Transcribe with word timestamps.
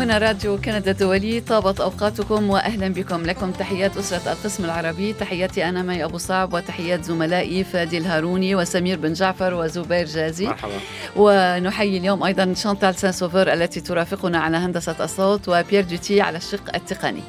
هنا 0.00 0.18
راديو 0.18 0.60
كندا 0.60 0.90
الدولي 0.90 1.40
طابت 1.40 1.80
أوقاتكم 1.80 2.50
وأهلا 2.50 2.88
بكم. 2.88 3.26
لكم 3.26 3.50
تحيات 3.50 3.96
أسرة 3.96 4.32
القسم 4.32 4.64
العربي 4.64 5.12
تحياتي 5.12 5.68
أنا 5.68 5.82
مي 5.82 6.04
أبو 6.04 6.18
صعب 6.18 6.52
وتحيات 6.52 7.04
زملائي 7.04 7.64
فادي 7.64 7.98
الهاروني 7.98 8.54
وسمير 8.54 8.98
بن 8.98 9.12
جعفر 9.12 9.54
وزبير 9.54 10.06
جازي. 10.06 10.46
مرحبا. 10.46 10.72
ونحيي 11.16 11.98
اليوم 11.98 12.22
أيضا 12.22 12.54
شانتال 12.54 12.94
سان 12.94 13.12
سوفر 13.12 13.52
التي 13.52 13.80
ترافقنا 13.80 14.38
على 14.38 14.56
هندسة 14.56 14.96
الصوت 15.00 15.48
وبيير 15.48 15.84
دوتي 15.84 16.20
على 16.20 16.38
الشق 16.38 16.74
التقني. 16.74 17.22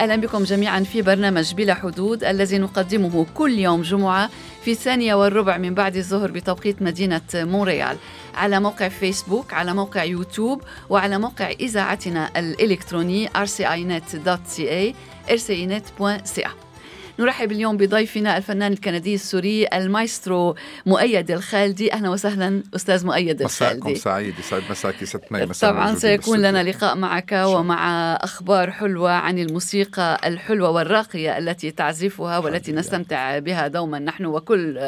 أهلا 0.00 0.16
بكم 0.16 0.44
جميعا 0.44 0.80
في 0.80 1.02
برنامج 1.02 1.54
بلا 1.54 1.74
حدود 1.74 2.24
الذي 2.24 2.58
نقدمه 2.58 3.26
كل 3.34 3.58
يوم 3.58 3.82
جمعة 3.82 4.30
في 4.64 4.70
الثانية 4.70 5.14
والربع 5.14 5.56
من 5.56 5.74
بعد 5.74 5.96
الظهر 5.96 6.30
بتوقيت 6.30 6.82
مدينة 6.82 7.20
مونريال. 7.34 7.96
على 8.34 8.60
موقع 8.60 8.88
فيسبوك 8.88 9.54
على 9.54 9.74
موقع 9.74 10.04
يوتيوب 10.04 10.62
وعلى 10.90 11.18
موقع 11.18 11.50
إذاعتنا 11.50 12.30
الإلكتروني 12.38 13.28
rcinet.ca 13.28 14.94
rcinet.ca 15.30 16.69
نرحب 17.18 17.52
اليوم 17.52 17.76
بضيفنا 17.76 18.36
الفنان 18.36 18.72
الكندي 18.72 19.14
السوري 19.14 19.66
المايسترو 19.72 20.54
مؤيد 20.86 21.30
الخالدي 21.30 21.92
أهلا 21.92 22.10
وسهلا 22.10 22.62
أستاذ 22.74 23.06
مؤيد 23.06 23.42
مساءكم 23.42 23.76
الخالدي 23.76 24.00
سعيد 24.00 24.34
يسعد 24.38 24.62
مساكي 24.70 25.06
ست 25.06 25.20
مي 25.30 25.46
مساء 25.46 25.70
طبعا 25.70 25.94
سيكون. 25.94 26.38
لنا 26.38 26.62
لقاء 26.62 26.96
معك 26.96 27.32
ومع 27.32 28.14
أخبار 28.14 28.70
حلوة 28.70 29.10
عن 29.10 29.38
الموسيقى 29.38 30.20
الحلوة 30.24 30.70
والراقية 30.70 31.38
التي 31.38 31.70
تعزفها 31.70 32.38
والتي. 32.38 32.72
نستمتع 32.72 33.38
بها 33.38 33.68
دوما 33.68 33.98
نحن 33.98 34.24
وكل 34.26 34.80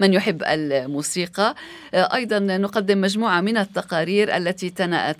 من 0.00 0.12
يحب 0.12 0.42
الموسيقى 0.42 1.54
أيضا 1.94 2.38
نقدم 2.38 3.00
مجموعة 3.00 3.40
من 3.40 3.56
التقارير 3.56 4.36
التي 4.36 4.70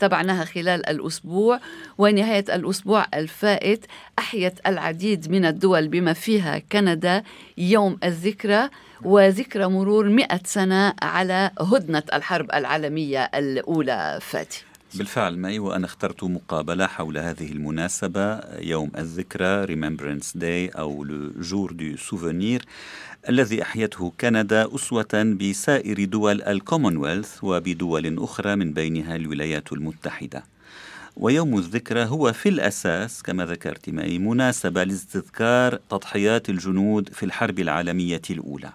تبعناها 0.00 0.44
خلال 0.44 0.88
الأسبوع 0.88 1.60
ونهاية 1.98 2.44
الأسبوع 2.54 3.06
الفائت 3.14 3.86
أحيت 4.18 4.54
العديد 4.66 5.30
من 5.30 5.44
الدول 5.44 5.88
بما 5.88 6.12
فيها 6.12 6.59
كندا 6.72 7.22
يوم 7.58 7.98
الذكرى 8.04 8.68
وذكرى 9.02 9.66
مرور 9.66 10.08
مئة 10.08 10.40
سنة 10.44 10.94
على 11.02 11.50
هدنة 11.60 12.02
الحرب 12.12 12.50
العالمية 12.54 13.22
الأولى. 13.24 14.18
فاتي. 14.22 14.64
بالفعل 14.94 15.38
معي 15.38 15.58
وأنا 15.58 15.86
اخترت 15.86 16.24
مقابلة 16.24 16.86
حول 16.86 17.18
هذه 17.18 17.52
المناسبة 17.52 18.40
يوم 18.58 18.90
الذكرى 18.98 19.66
Remembrance 19.66 20.32
Day 20.36 20.76
أو 20.78 21.06
jour 21.40 21.70
du 21.72 21.96
souvenir 21.96 22.60
الذي 23.28 23.62
أحيته 23.62 24.12
كندا 24.20 24.74
أسوة 24.74 25.36
بسائر 25.40 26.04
دول 26.04 26.42
الكومنولث 26.42 27.44
وبدول 27.44 28.18
أخرى 28.22 28.56
من 28.56 28.72
بينها 28.72 29.16
الولايات 29.16 29.72
المتحدة. 29.72 30.44
ويوم 31.16 31.58
الذكرى 31.58 32.04
هو 32.04 32.32
في 32.32 32.48
الأساس 32.48 33.22
كما 33.22 33.46
ذكرت 33.46 33.90
معي 33.90 34.18
مناسبة 34.18 34.84
لاستذكار 34.84 35.78
تضحيات 35.90 36.48
الجنود 36.48 37.08
في 37.08 37.22
الحرب 37.22 37.58
العالمية 37.58 38.22
الأولى. 38.30 38.72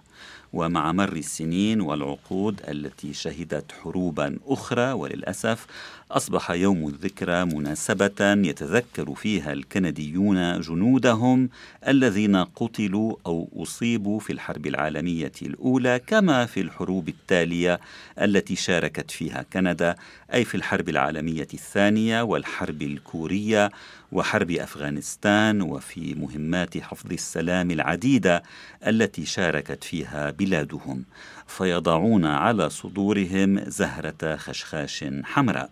ومع 0.54 0.92
مر 0.92 1.14
السنين 1.14 1.82
والعقود 1.82 2.62
التي 2.68 3.14
شهدت 3.14 3.72
حروبا 3.72 4.38
أخرى 4.48 4.92
وللأسف 4.92 5.66
أصبح 6.12 6.52
يوم 6.52 6.88
الذكرى 6.88 7.46
مناسبة 7.46 8.22
يتذكر 8.22 9.16
فيها 9.16 9.54
الكنديون 9.54 10.62
جنودهم 10.62 11.50
الذين 11.88 12.36
قتلوا 12.36 13.16
أو 13.26 13.50
أصيبوا 13.56 14.20
في 14.20 14.34
الحرب 14.34 14.68
العالمية 14.68 15.32
الأولى 15.42 16.00
كما 16.08 16.46
في 16.46 16.62
الحروب 16.62 17.10
التالية 17.10 17.80
التي 18.22 18.56
شاركت 18.56 19.12
فيها 19.12 19.46
كندا 19.54 19.96
أي 20.34 20.46
في 20.46 20.56
الحرب 20.56 20.90
العالمية 20.90 21.48
الثانية 21.54 22.22
والحرب 22.22 22.82
الكورية 22.82 23.72
وحرب 24.12 24.52
أفغانستان 24.52 25.62
وفي 25.62 26.14
مهمات 26.14 26.78
حفظ 26.78 27.12
السلام 27.12 27.72
العديدة 27.72 28.44
التي 28.88 29.26
شاركت 29.26 29.84
فيها 29.84 30.32
بلادهم. 30.32 31.04
فيضعون 31.48 32.26
على 32.26 32.70
صدورهم 32.70 33.70
زهرة 33.70 34.36
خشخاش 34.36 35.06
حمراء. 35.24 35.70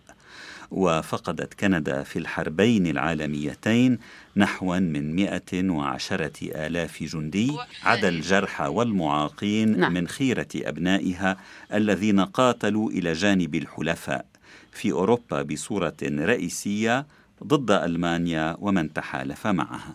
وفقدت 0.70 1.54
كندا 1.54 2.02
في 2.02 2.18
الحربين 2.18 2.86
العالميتين 2.86 3.98
نحو 4.36 4.74
من 4.74 5.16
110 5.16 6.32
آلاف 6.42 7.02
جندي 7.02 7.52
عدا 7.82 8.08
الجرحى 8.08 8.66
والمعاقين 8.66 9.78
نعم. 9.78 9.94
من 9.94 10.08
خيرة 10.08 10.48
أبنائها 10.56 11.36
الذين 11.74 12.20
قاتلوا 12.20 12.90
إلى 12.90 13.12
جانب 13.12 13.54
الحلفاء. 13.54 14.26
في 14.72 14.92
أوروبا 14.92 15.42
بصورة 15.42 15.96
رئيسية 16.02 17.06
ضد 17.44 17.70
ألمانيا 17.70 18.56
ومن 18.58 18.92
تحالف 18.92 19.46
معها. 19.46 19.94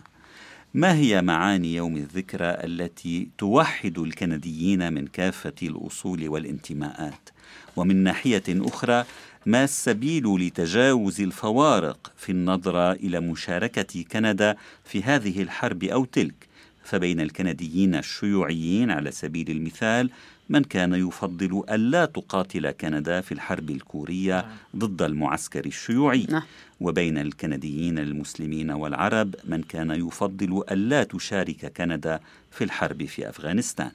ما 0.74 0.94
هي 0.94 1.22
معاني 1.22 1.74
يوم 1.74 1.96
الذكرى 1.96 2.44
التي 2.44 3.28
توحد 3.38 3.98
الكنديين 3.98 4.92
من 4.92 5.06
كافة 5.06 5.54
الأصول 5.62 6.28
والانتماءات؟ 6.28 7.30
ومن 7.76 7.96
ناحية 7.96 8.42
أخرى 8.48 9.04
ما 9.46 9.64
السبيل 9.64 10.36
لتجاوز 10.36 11.20
الفوارق 11.20 12.12
في 12.16 12.32
النظرة 12.32 12.92
إلى 12.92 13.20
مشاركة 13.20 14.04
كندا 14.12 14.56
في 14.84 15.02
هذه 15.02 15.42
الحرب 15.42 15.84
أو 15.84 16.04
تلك؟ 16.04 16.48
فبين 16.84 17.20
الكنديين 17.20 17.94
الشيوعيين 17.94 18.90
على 18.90 19.10
سبيل 19.10 19.50
المثال 19.50 20.10
من 20.48 20.64
كان 20.64 20.94
يفضل 20.94 21.62
ألا 21.70 22.04
تقاتل 22.04 22.70
كندا 22.70 23.20
في 23.20 23.32
الحرب 23.32 23.70
الكورية 23.70 24.46
ضد 24.76 25.02
المعسكر 25.02 25.66
الشيوعي؟ 25.66 26.26
نعم. 26.30 26.42
وبين 26.80 27.18
الكنديين 27.18 27.98
المسلمين 27.98 28.70
والعرب 28.70 29.34
من 29.44 29.62
كان 29.62 29.90
يفضل 29.90 30.62
ألا 30.70 31.04
تشارك 31.04 31.72
كندا 31.76 32.20
في 32.50 32.64
الحرب 32.64 33.04
في 33.04 33.28
أفغانستان. 33.28 33.90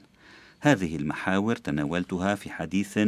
هذه 0.60 0.96
المحاور 0.96 1.56
تناولتها 1.56 2.36
في 2.36 2.50
حديث 2.50 3.00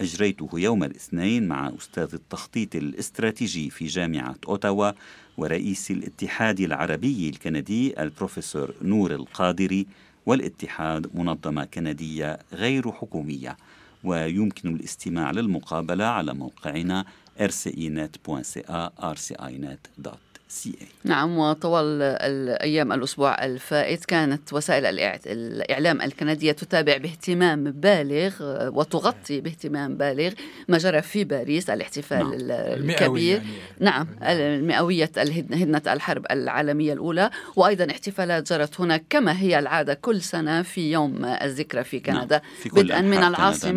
أجريته 0.00 0.48
يوم 0.54 0.84
الاثنين 0.84 1.48
مع 1.48 1.72
أستاذ 1.78 2.08
التخطيط 2.14 2.76
الاستراتيجي 2.76 3.70
في 3.70 3.86
جامعة 3.86 4.34
أوتاوا 4.48 4.90
ورئيس 5.36 5.90
الاتحاد 5.90 6.60
العربي 6.60 7.28
الكندي 7.28 8.02
البروفيسور 8.02 8.74
نور 8.82 9.14
القادري 9.14 9.86
والاتحاد 10.26 11.10
منظمة 11.14 11.64
كندية 11.64 12.38
غير 12.52 12.92
حكومية. 12.92 13.56
ويمكن 14.04 14.74
الاستماع 14.74 15.30
للمقابلة 15.30 16.04
على 16.04 16.34
موقعنا 16.34 17.04
rcinet.ca 17.38 18.92
rcinet.ca 18.98 20.33
نعم 21.04 21.38
وطوال 21.38 22.02
الأيام 22.02 22.92
الأسبوع 22.92 23.44
الفائت 23.44 24.04
كانت 24.04 24.52
وسائل 24.52 24.86
الإعلام 25.26 26.02
الكندية 26.02 26.52
تتابع 26.52 26.96
باهتمام 26.96 27.64
بالغ 27.64 28.32
وتغطي 28.78 29.40
باهتمام 29.40 29.94
بالغ 29.96 30.32
ما 30.68 30.78
جرى 30.78 31.02
في 31.02 31.24
باريس 31.24 31.70
الاحتفال 31.70 32.18
نعم. 32.18 32.30
الكبير 32.50 33.36
يعني. 33.36 33.48
نعم 33.80 34.06
المئوية 34.22 35.10
الهد- 35.16 35.52
هدنة 35.54 35.82
الحرب 35.86 36.26
العالمية 36.30 36.92
الأولى 36.92 37.30
وأيضا 37.56 37.86
احتفالات 37.90 38.52
جرت 38.52 38.80
هناك 38.80 39.04
كما 39.10 39.40
هي 39.40 39.58
العادة 39.58 39.94
كل 39.94 40.20
سنة 40.22 40.62
في 40.62 40.92
يوم 40.92 41.24
الذكرى 41.24 41.84
في 41.84 42.00
كندا 42.00 42.36
نعم. 42.36 42.40
في 42.62 42.68
كل 42.68 42.82
بدءا 42.82 43.00
من 43.00 43.10
كندا، 43.14 43.26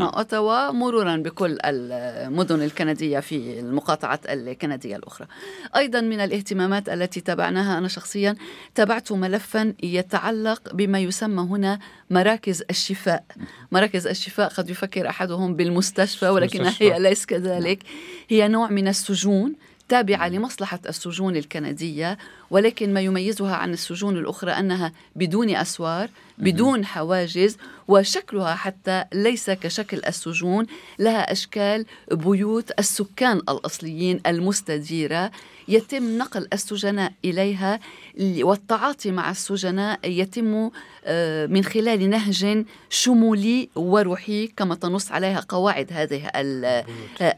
نعم. 0.06 0.08
أوتاوا 0.08 0.72
مرورا 0.72 1.16
بكل 1.18 1.58
المدن 1.66 2.62
الكندية 2.62 3.20
في 3.20 3.60
المقاطعات 3.60 4.26
الكندية 4.30 4.96
الأخرى 4.96 5.28
أيضا 5.76 6.02
من 6.02 6.22
الاهتمامات 6.68 6.90
التي 6.90 7.22
تابعناها 7.22 7.78
أنا 7.78 7.88
شخصيا 7.88 8.36
تابعت 8.76 9.12
ملفا 9.12 9.74
يتعلق 9.84 10.74
بما 10.74 11.00
يسمى 11.00 11.42
هنا 11.42 11.80
مراكز 12.10 12.64
الشفاء. 12.70 13.24
مراكز 13.72 14.08
الشفاء 14.08 14.50
قد 14.50 14.70
يفكر 14.70 15.10
أحدهم 15.10 15.56
بالمستشفى 15.56 16.30
ولكنها 16.30 16.70
مستشفى. 16.70 16.94
هي 16.94 17.00
ليس 17.00 17.26
كذلك. 17.26 17.84
هي 18.30 18.48
نوع 18.48 18.70
من 18.70 18.88
السجون 18.88 19.54
تابعة 19.90 20.28
لمصلحة 20.28 20.80
السجون 20.90 21.36
الكندية 21.36 22.18
ولكن 22.52 22.94
ما 22.94 23.02
يميزها 23.02 23.56
عن 23.56 23.74
السجون 23.74 24.18
الأخرى 24.18 24.52
أنها 24.52 24.92
بدون 25.16 25.50
أسوار 25.56 26.10
بدون 26.38 26.86
حواجز 26.86 27.58
وشكلها 27.88 28.56
حتى 28.56 29.04
ليس 29.14 29.50
كشكل 29.50 30.02
السجون 30.08 30.66
لها 31.00 31.32
أشكال 31.32 31.86
بيوت 32.12 32.72
السكان 32.80 33.38
الأصليين 33.38 34.22
المستديرة. 34.28 35.32
يتم 35.68 36.18
نقل 36.18 36.48
السجناء 36.54 37.12
إليها 37.26 37.80
والتعاطي 38.20 39.12
مع 39.12 39.32
السجناء 39.32 40.00
يتم 40.06 40.70
آه، 41.06 41.46
من 41.46 41.64
خلال 41.64 42.10
نهج 42.10 42.66
شمولي 42.90 43.70
وروحي 43.76 44.48
كما 44.48 44.76
تنص 44.76 45.12
عليها 45.12 45.40
قواعد 45.50 45.88
هذه 45.94 46.28
ال- 46.36 46.84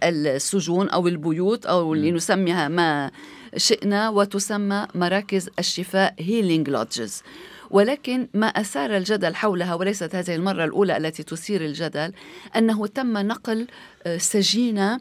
السجون 0.03 0.89
أو 0.89 1.07
البيوت 1.07 1.65
أو 1.65 1.93
اللي 1.93 2.11
نسميها 2.11 2.67
ما 2.67 3.11
شئنا 3.57 4.09
وتسمى 4.09 4.87
مراكز 4.95 5.49
الشفاء 5.59 6.15
healing 6.19 6.69
lodges 6.69 7.23
ولكن 7.69 8.27
ما 8.33 8.47
أثار 8.47 8.97
الجدل 8.97 9.35
حولها 9.35 9.75
وليست 9.75 10.15
هذه 10.15 10.35
المرة 10.35 10.65
الأولى 10.65 10.97
التي 10.97 11.23
تثير 11.23 11.65
الجدل 11.65 12.13
أنه 12.55 12.87
تم 12.87 13.17
نقل 13.17 13.67
آه، 14.05 14.17
سجينة 14.17 14.99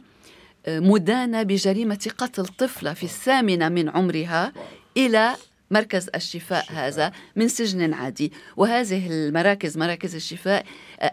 مدانة 0.68 1.42
بجريمة 1.42 2.10
قتل 2.18 2.46
طفلة 2.46 2.92
في 2.92 3.02
الثامنة 3.02 3.68
من 3.68 3.88
عمرها 3.88 4.52
إلى 4.96 5.34
مركز 5.70 6.10
الشفاء 6.14 6.64
هذا 6.68 7.12
من 7.36 7.48
سجن 7.48 7.94
عادي. 7.94 8.32
وهذه 8.56 9.06
المراكز 9.10 9.78
مراكز 9.78 10.14
الشفاء 10.14 10.64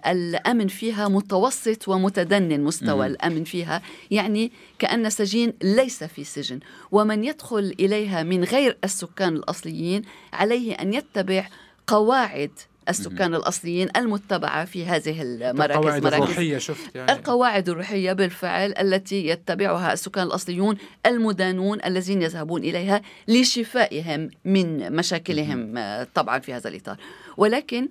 الأمن 0.07 0.67
فيها 0.67 1.07
متوسط 1.07 1.87
ومتدني 1.87 2.57
مستوى 2.57 3.05
الأمن 3.05 3.43
فيها. 3.43 3.81
يعني 4.11 4.51
كأن 4.79 5.09
سجين 5.09 5.53
ليس 5.63 6.03
في 6.03 6.23
سجن. 6.23 6.59
ومن 6.91 7.23
يدخل 7.23 7.75
إليها 7.79 8.23
من 8.23 8.43
غير 8.43 8.77
السكان 8.83 9.35
الأصليين 9.35 10.01
عليه 10.33 10.73
أن 10.73 10.93
يتبع 10.93 11.47
قواعد 11.87 12.51
السكان 12.89 13.35
الأصليين 13.35 13.89
المتبعة 13.95 14.65
في 14.65 14.85
هذه 14.85 15.21
المراكز 15.21 15.75
القواعد 15.75 16.05
الروحية 16.05 16.57
شفت 16.57 16.95
يعني. 16.95 17.11
القواعد 17.11 17.69
الروحية 17.69 18.13
بالفعل 18.13 18.73
التي 18.79 19.27
يتبعها 19.27 19.93
السكان 19.93 20.27
الأصليون 20.27 20.77
المدانون 21.05 21.79
الذين 21.85 22.21
يذهبون 22.21 22.63
إليها 22.63 23.01
لشفائهم 23.27 24.29
من 24.45 24.95
مشاكلهم 24.95 25.75
طبعا 26.13 26.39
في 26.39 26.53
هذا 26.53 26.69
الإطار. 26.69 26.97
ولكن 27.37 27.89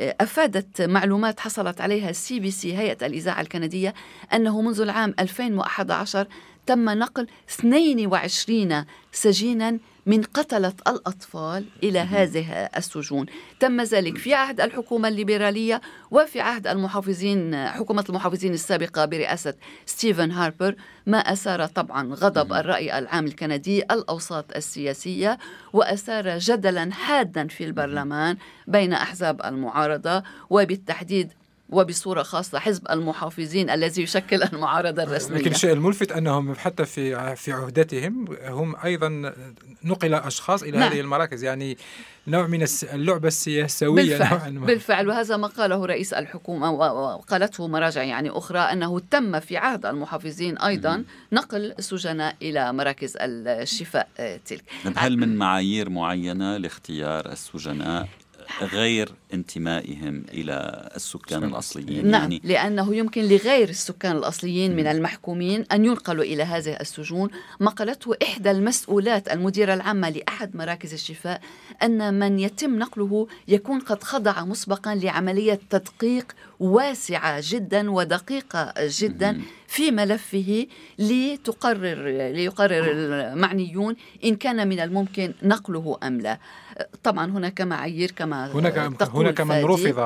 أفادت 0.00 0.82
معلومات 0.82 1.40
حصلت 1.40 1.80
عليها 1.80 2.10
ال 2.10 2.40
CBC 2.40 2.76
هيئة 2.76 3.06
الإذاعة 3.06 3.40
الكندية 3.40 3.94
أنه 4.34 4.62
منذ 4.62 4.80
العام 4.80 5.14
2011 5.18 6.26
تم 6.66 6.90
نقل 6.90 7.26
22 7.50 8.84
سجينا 9.12 9.78
من 10.06 10.22
قتلة 10.22 10.72
الأطفال 10.88 11.64
إلى 11.82 11.98
هذه 11.98 12.52
السجون. 12.52 13.26
تم 13.60 13.80
ذلك 13.80 14.18
في 14.18 14.34
عهد 14.34 14.60
الحكومة 14.60 15.08
الليبرالية 15.08 15.80
وفي 16.10 16.40
عهد 16.40 16.66
المحافظين 16.66 17.66
حكومة 17.66 18.04
المحافظين 18.08 18.54
السابقة 18.54 19.04
برئاسة 19.04 19.54
ستيفن 19.86 20.30
هاربر 20.30 20.74
ما 21.06 21.18
أثار 21.18 21.66
طبعا 21.66 22.14
غضب 22.14 22.52
الرأي 22.52 22.98
العام 22.98 23.26
الكندي 23.26 23.82
الأوساط 23.82 24.56
السياسية 24.56 25.38
وأثار 25.72 26.38
جدلا 26.38 26.92
حادا 26.92 27.46
في 27.48 27.64
البرلمان 27.64 28.36
بين 28.66 28.92
أحزاب 28.92 29.40
المعارضة 29.44 30.22
وبالتحديد 30.50 31.32
وبصورة 31.68 32.22
خاصة 32.22 32.58
حزب 32.58 32.82
المحافظين 32.90 33.70
الذي 33.70 34.02
يشكل 34.02 34.42
المعارضة 34.42 35.02
الرسمية 35.02 35.38
لكن 35.38 35.50
الشيء 35.50 35.72
الملفت 35.72 36.12
أنهم 36.12 36.54
حتى 36.54 36.84
في 36.84 37.36
في 37.36 37.52
عهدتهم 37.52 38.24
هم 38.44 38.76
أيضا 38.84 39.32
نقل 39.84 40.14
أشخاص 40.14 40.62
إلى 40.62 40.78
نعم. 40.78 40.92
هذه 40.92 41.00
المراكز 41.00 41.44
يعني 41.44 41.78
نوع 42.26 42.46
من 42.46 42.66
اللعبة 42.92 43.28
السياسية 43.28 43.88
بالفعل, 43.88 44.52
نوعا. 44.52 44.66
بالفعل 44.66 45.08
وهذا 45.08 45.36
ما 45.36 45.46
قاله 45.46 45.86
رئيس 45.86 46.12
الحكومة 46.12 46.70
وقالته 46.70 47.68
مراجع 47.68 48.02
يعني 48.02 48.30
أخرى 48.30 48.58
أنه 48.58 49.00
تم 49.00 49.40
في 49.40 49.56
عهد 49.56 49.86
المحافظين 49.86 50.58
أيضا 50.58 51.04
نقل 51.32 51.74
السجناء 51.78 52.36
إلى 52.42 52.72
مراكز 52.72 53.16
الشفاء 53.20 54.08
تلك 54.46 54.64
هل 54.96 55.18
من 55.18 55.36
معايير 55.36 55.90
معينة 55.90 56.56
لاختيار 56.56 57.32
السجناء 57.32 58.08
غير 58.62 59.12
انتمائهم 59.34 60.24
إلى 60.32 60.88
السكان 60.96 61.44
الأصليين. 61.44 62.06
نعم 62.06 62.22
يعني 62.22 62.40
لأنه 62.44 62.94
يمكن 62.94 63.22
لغير 63.22 63.68
السكان 63.68 64.16
الأصليين 64.16 64.76
من 64.76 64.86
المحكومين 64.86 65.64
أن 65.72 65.84
ينقلوا 65.84 66.24
إلى 66.24 66.42
هذه 66.42 66.76
السجون. 66.80 67.30
ما 67.60 67.70
قالته 67.70 68.14
إحدى 68.22 68.50
المسؤولات 68.50 69.32
المديرة 69.32 69.74
العامة 69.74 70.10
لأحد 70.10 70.56
مراكز 70.56 70.92
الشفاء 70.92 71.40
أن 71.82 72.14
من 72.18 72.38
يتم 72.38 72.78
نقله 72.78 73.26
يكون 73.48 73.80
قد 73.80 74.04
خضع 74.04 74.44
مسبقا 74.44 74.94
لعملية 74.94 75.60
تدقيق 75.70 76.32
واسعة 76.60 77.42
جدا 77.44 77.90
ودقيقة 77.90 78.74
جدا 78.78 79.40
في 79.66 79.90
ملفه 79.90 80.66
لتقرر 80.98 82.08
ليقرر 82.32 82.90
المعنيون 82.90 83.96
إن 84.24 84.36
كان 84.36 84.68
من 84.68 84.80
الممكن 84.80 85.34
نقله 85.42 85.98
أم 86.02 86.20
لا. 86.20 86.38
طبعا 87.02 87.30
هناك 87.30 87.60
معايير 87.60 88.10
كما 88.10 88.52
هناك 88.52 88.78
هناك 89.16 89.40
من 89.40 89.64
رفض 89.64 89.98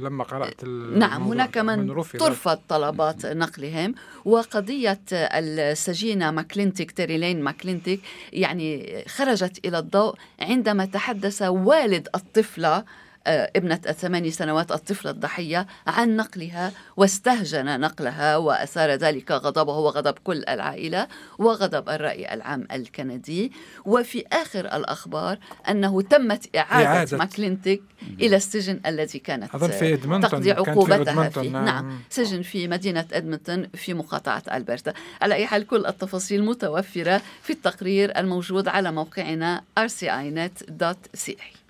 لما 0.00 0.24
قرأت 0.24 0.64
نعم 0.96 1.22
هناك 1.22 1.58
من, 1.58 1.78
من 1.78 1.90
رفض. 1.90 2.18
ترفض 2.18 2.58
طلبات 2.68 3.26
نقلهم. 3.26 3.94
وقضية 4.24 5.00
السجينة 5.12 6.30
ماكلينتيك 6.30 6.90
تيريلين 6.90 7.42
ماكلينتيك 7.42 8.00
يعني 8.32 9.04
خرجت 9.08 9.60
إلى 9.64 9.78
الضوء 9.78 10.14
عندما 10.40 10.84
تحدث 10.84 11.42
والد 11.42 12.08
الطفلة 12.14 12.76
آه، 12.76 12.84
ابنة 13.26 13.80
الثماني 13.88 14.30
سنوات 14.30 14.72
الطفلة 14.72 15.10
الضحية 15.10 15.66
عن 15.86 16.16
نقلها 16.16 16.72
واستهجن 16.96 17.80
نقلها 17.80 18.36
وأثار 18.36 18.90
ذلك 18.90 19.30
غضبه 19.30 19.78
وغضب 19.78 20.14
كل 20.24 20.44
العائلة 20.48 21.08
وغضب 21.38 21.88
الرأي 21.88 22.34
العام 22.34 22.66
الكندي. 22.72 23.52
وفي 23.84 24.24
آخر 24.32 24.60
الأخبار 24.60 25.38
أنه 25.68 26.02
تمت 26.02 26.56
إعادة, 26.56 26.86
إعادة. 26.86 27.16
ماكلينتيك 27.16 27.82
إلى 28.20 28.36
السجن 28.36 28.80
الذي 28.86 29.18
كانت 29.18 29.56
في 29.56 29.96
تقضي 29.96 30.52
عقوبتها 30.52 31.28
في 31.28 31.40
فيه. 31.40 31.50
نعم. 31.50 31.64
نعم 31.64 31.98
سجن 32.10 32.42
في 32.42 32.68
مدينة 32.68 33.06
إدمنتون 33.12 33.68
في 33.74 33.94
مقاطعة 33.94 34.42
ألبرتا. 34.52 34.92
على 35.22 35.34
أي 35.34 35.46
حال 35.46 35.66
كل 35.66 35.86
التفاصيل 35.86 36.44
متوفرة 36.44 37.22
في 37.42 37.50
التقرير 37.50 38.18
الموجود 38.18 38.68
على 38.68 38.92
موقعنا 38.92 39.62
rcinet.ca 39.80 41.63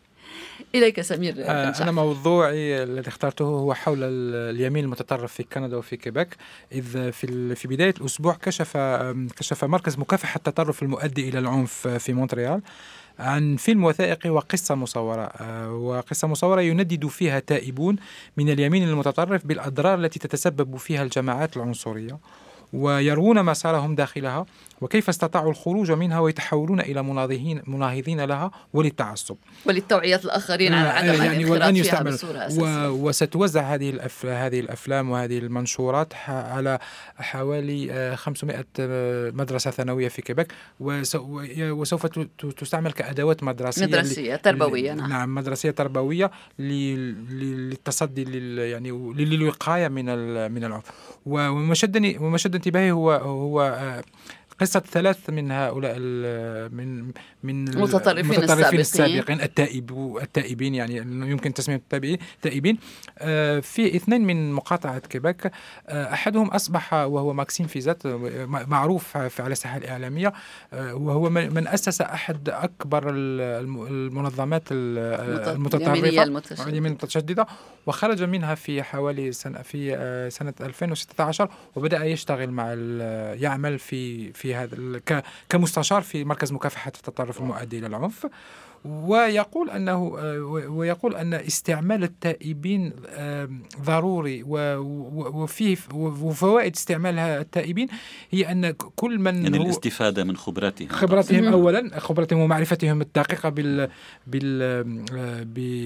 إليك 0.75 1.01
سمير 1.01 1.35
آه 1.39 1.73
أنا 1.81 1.93
موضوعي 1.93 2.83
الذي 2.83 3.09
اخترته 3.09 3.45
هو 3.45 3.75
حول 3.75 3.99
اليمين 4.03 4.85
المتطرف 4.85 5.33
في 5.33 5.43
كندا 5.43 5.77
وفي 5.77 5.97
كيبيك. 5.97 6.29
إذ 6.73 7.13
في 7.13 7.55
في 7.55 7.69
بداية 7.69 7.95
الأسبوع 8.01 8.35
كشف 8.35 8.77
كشف 9.37 9.65
مركز 9.65 9.99
مكافحة 9.99 10.37
التطرف 10.37 10.83
المؤدي 10.83 11.29
إلى 11.29 11.39
العنف 11.39 11.89
في 11.89 12.13
مونتريال 12.13 12.63
عن 13.19 13.57
فيلم 13.57 13.85
وثائقي 13.85 14.31
وقصة 14.31 14.75
مصورة. 14.75 15.23
آه، 15.23 15.73
وقصة 15.73 16.29
مصورة 16.29 16.61
يندد 16.61 17.07
فيها 17.07 17.39
تائبون 17.39 17.97
من 18.37 18.49
اليمين 18.49 18.89
المتطرف 18.89 19.47
بالأضرار 19.47 19.99
التي 19.99 20.19
تتسبب 20.19 20.77
فيها 20.77 21.03
الجماعات 21.03 21.57
العنصرية 21.57 22.19
ويروون 22.73 23.43
مسارهم 23.45 23.95
داخلها. 23.95 24.47
وكيف 24.85 25.09
استطاعوا 25.09 25.51
الخروج 25.51 25.93
منها 25.93 26.21
ويتحولون 26.21 26.81
إلى 26.81 27.03
مناهضين 27.03 27.63
مناهضين 27.67 28.21
لها 28.21 28.51
وللتعصب 28.73 29.37
وللتوعية 29.67 30.21
الآخرين 30.25 30.75
على 30.75 30.89
عدم 30.89 31.23
يعني 31.23 31.45
والآن 31.45 31.77
يستعمل 31.77 32.19
و... 32.59 32.89
وستوزع 32.89 33.75
هذه 33.75 33.91
الأف... 33.91 34.27
هذه 34.27 34.61
الأفلام 34.61 35.11
وهذه 35.11 35.39
المنشورات 35.39 36.13
على 36.29 36.79
حوالي 37.17 38.17
500 38.17 38.57
آه، 38.57 38.65
آه، 38.79 39.31
مدرسة 39.31 39.71
ثانوية 39.71 40.09
في 40.09 40.23
كيبك 40.23 40.53
وس... 40.81 41.17
وسوف 41.59 42.07
تستعمل 42.57 42.93
كأدوات 42.93 43.43
مدرسية 43.43 43.87
مدرسية 43.87 44.35
ل... 44.35 44.39
تربوية 44.39 44.93
نعم. 44.93 45.11
نعم 45.11 45.35
مدرسية 45.35 45.71
تربوية. 45.71 46.31
للتصدي 46.59 48.25
لل... 48.25 48.59
يعني 48.59 48.91
للوقاية 49.17 49.89
من 49.89 50.09
ال... 50.09 50.53
من 50.53 50.65
العنف 50.65 50.85
وما 51.27 51.75
شدني 51.75 52.19
وما 52.19 52.39
شد 52.39 52.55
انتباهي 52.55 52.91
هو 52.91 53.13
هو 53.13 53.63
آه، 53.63 54.05
قصة 54.61 54.81
ثلاث 54.81 55.31
من 55.31 55.51
هؤلاء 55.51 55.99
من 56.69 57.13
من 57.43 57.69
المتطرفين, 57.69 58.19
المتطرفين 58.19 58.81
السابقين, 58.81 58.81
السابقين 58.81 59.41
التائب 59.41 60.19
التائبين 60.23 60.75
يعني 60.75 60.97
يمكن 61.31 61.55
تسمية 61.55 61.77
التائبين. 61.77 62.79
آه، 63.19 63.61
في 63.61 63.97
اثنين 63.97 64.27
من 64.27 64.53
مقاطعة 64.53 64.99
كيباك 64.99 65.53
آه، 65.89 66.13
أحدهم 66.13 66.49
أصبح 66.49 66.93
وهو 66.93 67.33
ماكسيم 67.33 67.67
فيزات 67.67 68.07
معروف 68.47 69.17
على 69.17 69.53
الساحة 69.53 69.77
الإعلامية 69.77 70.33
آه، 70.73 70.95
وهو 70.95 71.31
من 71.31 71.69
أسس 71.69 72.01
أحد 72.01 72.49
أكبر 72.49 73.11
المنظمات 73.11 74.63
المتطرفة 74.71 76.23
المتشددة. 76.23 77.47
وخرج 77.87 78.23
منها 78.23 78.55
في 78.55 78.83
حوالي 78.83 79.33
سنة 79.33 79.63
في 79.63 80.31
سنة 80.33 80.55
2016 80.61 81.49
وبدأ 81.77 82.05
يشتغل 82.05 82.51
مع 82.51 82.73
يعمل 83.35 83.79
في 83.79 84.33
في 84.33 84.54
هذا 84.57 85.03
كمستشار 85.49 86.03
في 86.03 86.25
مركز 86.25 86.53
مكافحة 86.53 86.93
التطرف 86.97 87.41
المؤدي 87.41 87.79
إلى 87.79 87.87
العنف. 87.87 88.27
ويقول 88.85 89.71
أنه 89.71 90.17
آه، 90.19 90.41
ويقول 90.69 91.15
أن 91.15 91.35
استعمال 91.35 92.05
التائبين 92.05 92.93
ضروري 93.83 94.43
وفيه 94.43 95.77
وفوائد 95.95 96.75
استعمال 96.75 97.19
التائبين 97.19 97.89
هي 98.31 98.53
أن 98.53 98.71
كل 98.71 99.19
من 99.19 99.43
يعني 99.43 99.57
الاستفادة 99.57 100.25
من 100.25 100.37
خبراتهم. 100.37 100.89
خبراتهم 100.89 101.45
اولا 101.45 102.01
خبراتهم 102.01 102.41
ومعرفتهم 102.41 103.01
الدقيقة 103.01 103.49
بال 103.49 103.89
بال 104.27 104.85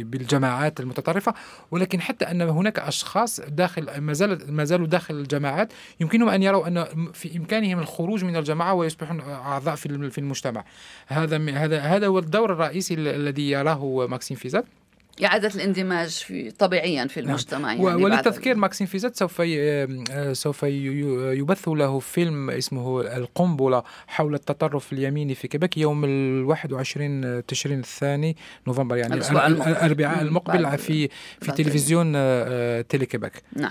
بالجماعات 0.04 0.80
المتطرفة. 0.80 1.34
ولكن 1.70 2.00
حتى 2.00 2.24
أن 2.24 2.42
هناك 2.42 2.78
أشخاص 2.78 3.40
داخل 3.40 3.98
ما 3.98 4.12
زال 4.12 4.52
ما 4.52 4.64
زالوا 4.64 4.86
داخل 4.86 5.14
الجماعات 5.14 5.72
يمكنهم 6.00 6.28
أن 6.28 6.42
يروا 6.42 6.68
أن 6.68 6.84
في 7.12 7.36
إمكانهم 7.36 7.78
الخروج 7.78 8.24
من 8.24 8.36
الجماعة 8.36 8.74
ويصبحون 8.74 9.20
أعضاء 9.20 9.74
في 9.74 10.18
المجتمع. 10.18 10.64
هذا 11.06 11.50
هذا 11.50 11.80
هذا 11.80 12.06
هو 12.06 12.18
الدور 12.18 12.52
الرئيسي 12.52 12.87
الذي 12.92 13.50
يراه 13.50 14.06
ماكسيم 14.06 14.36
فيزات. 14.36 14.64
إعادة 15.24 15.48
الاندماج 15.54 16.08
في 16.08 16.50
طبيعيا 16.50 17.06
في 17.06 17.20
نعم. 17.20 17.28
المجتمع 17.28 17.72
يعني 17.72 18.04
وللتذكير 18.04 18.54
ماكسيم 18.54 18.86
فيزات 18.86 19.16
سوف 19.16 19.42
سوف 20.32 20.62
يبث 20.62 21.68
له 21.68 21.98
فيلم 21.98 22.50
اسمه 22.50 23.00
القنبلة 23.00 23.82
حول 24.06 24.34
التطرف 24.34 24.92
اليميني 24.92 25.34
في 25.34 25.48
كيبيك 25.48 25.76
يوم 25.76 26.04
ال 26.04 26.44
21 26.44 27.46
تشرين 27.46 27.78
الثاني 27.78 28.36
نوفمبر 28.66 28.96
يعني 28.96 29.14
الأربعاء 29.14 30.22
المقبل 30.22 30.78
في 30.78 31.08
في 31.40 31.52
تلفزيون 31.52 32.12
Télé-Québec 32.88 33.32
نعم. 33.56 33.70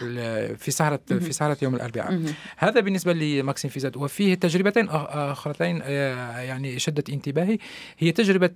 في 0.55 0.71
سهرة 0.71 0.99
في 1.09 1.33
سهرة 1.33 1.57
يوم 1.61 1.75
الأربعاء. 1.75 2.21
هذا 2.57 2.79
بالنسبة 2.79 3.13
لماكسيم 3.13 3.71
فيزات 3.71 3.97
وفيه 3.97 4.33
تجربتين 4.33 4.89
أخرتين 4.89 5.77
يعني 5.77 6.79
شدت 6.79 7.09
انتباهي. 7.09 7.57
هي 7.97 8.11
تجربة 8.11 8.51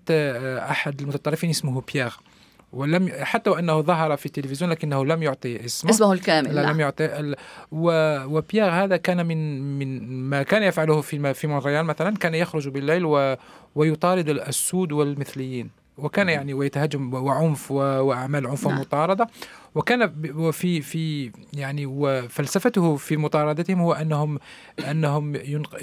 أحد 0.72 1.02
المتطرفين 1.02 1.50
اسمه 1.50 1.84
بيير. 1.94 2.12
ولم 2.74 3.12
حتى 3.22 3.50
وأنه 3.50 3.82
ظهر 3.82 4.18
في 4.18 4.26
التلفزيون 4.26 4.72
لكنه 4.72 5.06
لم 5.06 5.24
يعطي 5.24 5.66
اسمه 5.66 5.92
اسمه 5.92 6.14
الكامل 6.14 6.56
لا 6.56 6.62
لم 6.62 6.68
نعم. 6.68 6.80
يعطي 6.80 7.06
ال... 7.06 7.36
و... 7.72 7.92
وبيير 8.38 8.70
هذا 8.70 8.98
كان 8.98 9.26
من 9.26 9.62
من 9.80 10.10
ما 10.30 10.44
كان 10.44 10.64
يفعله 10.64 11.02
في 11.02 11.34
في 11.34 11.48
مونريال 11.48 11.86
مثلا 11.86 12.18
كان 12.18 12.36
يخرج 12.36 12.70
بالليل 12.70 13.06
و... 13.06 13.36
ويطارد 13.76 14.30
السود 14.30 14.92
والمثليين 14.92 15.82
وكان 15.98 16.30
يعني 16.30 16.54
ويتهجم 16.54 17.14
وعنف. 17.14 17.72
وأعمال 17.72 18.48
عنف 18.48 18.68
نعم. 18.68 18.78
ومطاردة 18.78 19.28
وكان 19.76 20.12
في 20.52 20.82
في 20.82 21.32
يعني 21.54 21.86
وفلسفته 21.86 22.96
في 22.96 23.18
مطاردتهم 23.18 23.82
هو 23.82 23.94
انهم 23.94 24.40
أنهم 24.90 25.36
ينق... 25.36 25.76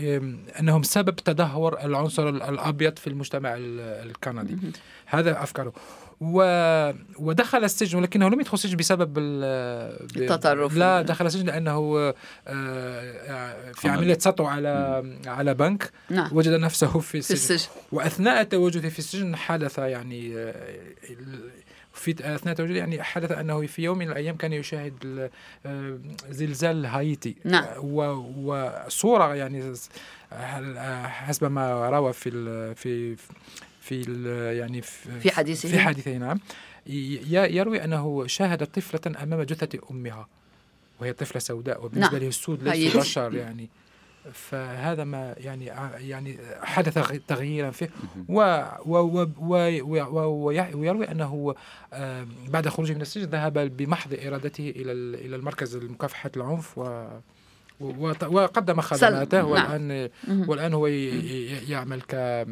أنهم 0.61 0.83
سبب 0.83 1.17
تدهور 1.17 1.81
العنصر 1.85 2.29
الأبيض 2.29 2.99
في 2.99 3.07
المجتمع 3.07 3.55
الكندي 3.59 4.57
هذا 5.07 5.43
أفكاره 5.43 5.73
و... 6.21 6.43
ودخل 7.19 7.65
السجن 7.65 7.99
ولكنه 7.99 8.29
لم 8.29 8.41
يدخل 8.41 8.55
السجن 8.55 8.77
بسبب 8.77 9.19
التطرف. 9.19 10.77
لا 10.77 11.03
دخل 11.03 11.27
السجن 11.27 11.47
لأنه 11.47 12.13
آه، 12.47 13.73
في 13.73 13.89
عملية 13.89 14.19
سطو 14.19 14.45
على 14.45 15.05
على 15.27 15.55
بنك. 15.55 15.91
نعم. 16.11 16.29
وجد 16.33 16.53
نفسه 16.53 16.99
في 16.99 17.19
السجن. 17.19 17.37
في 17.37 17.51
السجن. 17.55 17.71
وأثناء 17.93 18.43
تواجده 18.43 18.89
في 18.89 18.99
السجن 18.99 19.37
حدث 19.37 19.79
يعني 19.79 20.37
آه، 20.37 20.55
في 21.93 22.35
أثناء 22.35 22.55
تواجده 22.55 22.79
يعني 22.79 23.03
حدث 23.03 23.33
أنه 23.33 23.67
في 23.67 23.83
يوم 23.83 23.99
من 23.99 24.11
الأيام 24.11 24.37
كان 24.37 24.53
يشاهد 24.53 25.31
آه، 25.67 25.99
زلزال 26.31 26.87
هايتي. 26.87 27.37
نعم. 27.45 27.65
وصوره 27.83 29.35
يعني 29.35 29.75
حسب 31.05 31.51
ما 31.51 31.91
روى 31.91 32.13
في 32.13 32.31
في 32.75 33.17
في 33.89 34.03
يعني 34.59 34.83
في, 34.83 35.21
في 35.21 35.31
حديثه 35.31 35.69
في 35.69 35.79
حديثه 35.79 36.17
نعم. 36.17 36.41
يروي 36.87 37.85
أنه 37.85 38.27
شاهد 38.27 38.67
طفلة 38.67 39.23
أمام 39.23 39.43
جثة 39.43 39.79
أمها 39.91 40.29
وهي 41.01 41.13
طفلة 41.13 41.39
سوداء 41.39 41.85
وبالنسبة 41.85 42.13
نعم. 42.13 42.23
له 42.23 42.29
السود 42.29 42.63
ليس 42.63 42.97
بشر 42.97 43.35
يعني. 43.35 43.69
فهذا 44.33 45.05
ما 45.05 45.35
يعني 45.39 45.65
يعني 46.09 46.39
حدث 46.63 47.21
تغييرا 47.29 47.71
فيه. 47.71 47.91
و 48.29 48.65
ويروي 50.75 51.11
أنه 51.11 51.55
بعد 52.49 52.69
خروجه 52.69 52.95
من 52.95 53.01
السجن 53.01 53.29
ذهب 53.29 53.77
بمحض 53.77 54.15
إرادته 54.27 54.73
إلى 54.77 54.93
إلى 54.93 55.37
المركز 55.37 55.77
لمكافحه 55.77 56.31
العنف 56.37 56.79
و 56.79 57.09
وقدم 57.81 58.81
خدماته 58.81 59.39
نعم. 59.39 59.51
والان 59.51 60.11
والآن 60.29 60.75
هو 60.75 60.87
يعمل 60.87 62.03
ك 62.03 62.47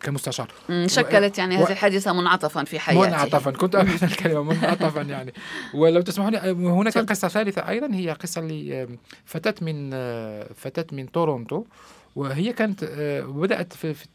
كمستشار. 0.00 0.50
شكلت 0.86 1.38
يعني 1.38 1.56
هذه 1.56 1.72
الحادثة 1.72 2.12
منعطفا 2.12 2.64
في 2.64 2.78
حياتي. 2.78 3.08
منعطفا. 3.08 3.50
كنت 3.50 3.74
ابحث 3.74 4.04
الكلمة 4.12 4.42
منعطفا 4.42 5.00
يعني. 5.00 5.32
ولو 5.74 6.00
تسمحوا 6.00 6.30
لي 6.30 6.38
هناك 6.52 6.98
قصة 6.98 7.28
ثالثة 7.28 7.68
أيضا 7.68 7.94
هي 7.94 8.10
قصة 8.10 8.40
لفتاه 8.40 9.54
من 9.60 9.90
فتاه 10.54 10.86
من 10.92 11.12
تورونتو. 11.12 11.64
وهي 12.16 12.52
كانت 12.52 12.84
بدات 13.28 13.72
في, 13.72 13.94
في 13.94 14.06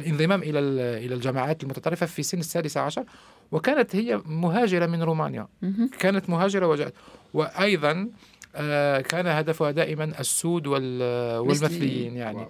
الانضمام 0.00 0.42
إلى 0.42 0.58
إلى 1.04 1.14
الجماعات 1.14 1.62
المتطرفة 1.62 2.06
في 2.06 2.22
سن 2.22 2.38
السادسه 2.38 2.80
عشر. 2.80 3.04
وكانت 3.52 3.96
هي 3.96 4.20
مهاجرة 4.26 4.86
من 4.86 5.02
رومانيا. 5.02 5.46
كانت 5.98 6.30
مهاجرة 6.30 6.66
وجاءت. 6.66 6.94
وأيضا 7.34 8.08
كان 9.08 9.26
هدفها 9.26 9.70
دائما 9.70 10.20
السود 10.20 10.66
والمثليين 10.66 12.16
يعني. 12.16 12.46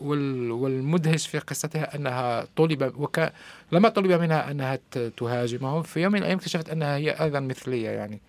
والمدهش 0.00 1.26
في 1.26 1.38
قصتها 1.38 1.96
أنها 1.96 2.46
طلب 2.56 2.92
وك... 2.98 3.32
لما 3.72 3.88
طلب 3.88 4.12
منها 4.12 4.50
أنها 4.50 4.78
تهاجمهم 5.16 5.82
في 5.82 6.00
يوم 6.00 6.12
من 6.12 6.18
الأيام 6.18 6.38
اكتشفت 6.38 6.70
أنها 6.70 6.96
هي 6.96 7.10
أيضا 7.10 7.40
مثلية 7.40 7.88
يعني. 7.88 8.20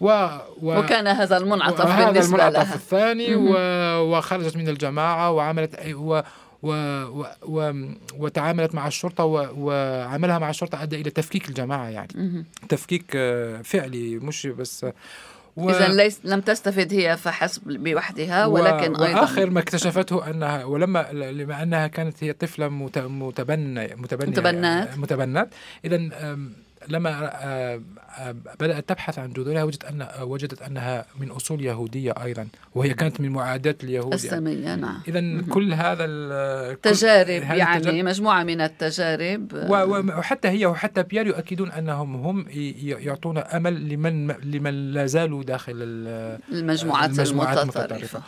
و... 0.00 0.08
و... 0.62 0.78
وكان 0.78 1.06
هذا 1.06 1.36
المنعطف 1.36 1.86
هذا 1.86 2.20
المنعطف 2.20 2.56
لها. 2.56 2.74
الثاني 2.74 3.34
و... 3.34 3.54
وخرجت 4.00 4.56
من 4.56 4.68
الجماعة 4.68 5.30
وعملت 5.30 5.80
و... 5.94 6.20
و... 6.62 6.72
و... 7.42 7.86
وتعاملت 8.18 8.74
مع 8.74 8.86
الشرطة 8.86 9.24
و... 9.24 9.48
وعملها 9.56 10.38
مع 10.38 10.50
الشرطة 10.50 10.82
أدى 10.82 11.00
إلى 11.00 11.10
تفكيك 11.10 11.48
الجماعة 11.48 11.88
يعني. 11.88 12.44
تفكيك 12.68 13.10
فعلي 13.64 14.18
مش 14.18 14.46
بس 14.46 14.86
و... 15.58 15.70
إذا 15.70 15.88
ليس 15.88 16.20
لم 16.24 16.40
تستفد 16.40 16.94
هي 16.94 17.16
فحسب 17.16 17.62
بوحدها 17.66 18.46
ولكن 18.46 18.92
و... 18.96 19.04
أيضا 19.04 19.20
وآخر 19.20 19.50
ما 19.50 19.60
اكتشفته 19.60 20.30
أنها 20.30 20.64
ولما 20.64 21.12
لما 21.12 21.62
أنها 21.62 21.86
كانت 21.86 22.24
هي 22.24 22.32
طفلة 22.32 22.68
متبنى 22.68 23.94
متبنى 23.96 24.30
متبنات. 24.30 24.98
متبنات. 24.98 25.48
إذا 25.84 26.08
لما 26.90 27.10
آه، 27.10 27.80
آه، 28.18 28.34
بدأت 28.60 28.88
تبحث 28.88 29.18
عن 29.18 29.32
جذورها 29.32 29.62
وجدت 29.62 29.84
أن 29.84 30.06
وجدت 30.20 30.62
أنها 30.62 31.06
من 31.20 31.30
أصول 31.30 31.64
يهودية 31.64 32.14
أيضا 32.24 32.48
وهي 32.74 32.94
كانت 32.94 33.20
من 33.20 33.28
معاداة 33.28 33.76
اليهود. 33.84 34.12
السامية 34.12 34.64
يعني. 34.64 34.82
نعم. 34.82 35.00
إذا 35.08 35.42
كل 35.50 35.74
هذا 35.74 36.06
تجارب 36.82 37.28
يعني 37.28 37.76
التجارب 37.76 38.04
مجموعة 38.04 38.42
من 38.42 38.60
التجارب. 38.60 39.66
وحتى 40.18 40.48
هي 40.48 40.66
وحتى 40.66 41.02
بيير 41.02 41.26
يؤكدون 41.26 41.70
أنهم 41.70 42.16
هم 42.16 42.46
يعطون 42.82 43.38
أمل 43.38 43.88
لمن 43.88 44.30
لمن 44.30 44.92
لا 44.92 45.06
زالوا 45.06 45.42
داخل 45.42 45.74
المجموعات, 46.52 47.10
المجموعات 47.10 47.58
المتطرفة. 47.58 48.22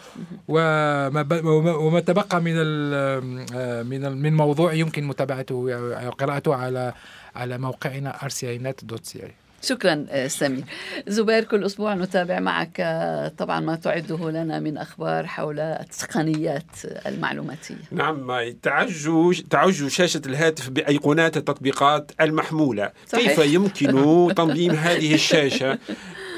وما 0.48 1.40
وما 1.76 2.00
تبقى 2.00 2.40
من 2.40 2.56
من 3.86 4.22
من 4.22 4.36
موضوع 4.36 4.72
يمكن 4.72 5.04
متابعته 5.04 5.84
قراءته 6.10 6.54
على 6.54 6.92
على 7.34 7.58
موقعنا 7.58 8.12
rcinet.ca 8.12 9.30
شكرا 9.62 10.06
آه، 10.10 10.26
سمير. 10.26 10.64
زبير 11.06 11.44
كل 11.44 11.64
أسبوع 11.64 11.94
نتابع 11.94 12.40
معك 12.40 12.80
آه، 12.80 13.28
طبعا 13.28 13.60
ما 13.60 13.76
تعده 13.76 14.30
لنا 14.30 14.60
من 14.60 14.78
أخبار 14.78 15.26
حول 15.26 15.60
التقنيات 15.60 16.64
المعلوماتية. 17.06 17.74
نعم 17.90 18.52
تعج 18.62 19.08
تعج 19.50 19.86
شاشة 19.86 20.22
الهاتف 20.26 20.68
بأيقونات 20.68 21.36
التطبيقات 21.36 22.12
المحمولة. 22.20 22.90
صحيح. 23.08 23.26
كيف 23.26 23.38
يمكن 23.54 23.88
تنظيم 24.36 24.70
هذه 24.70 25.14
الشاشة؟ 25.14 25.78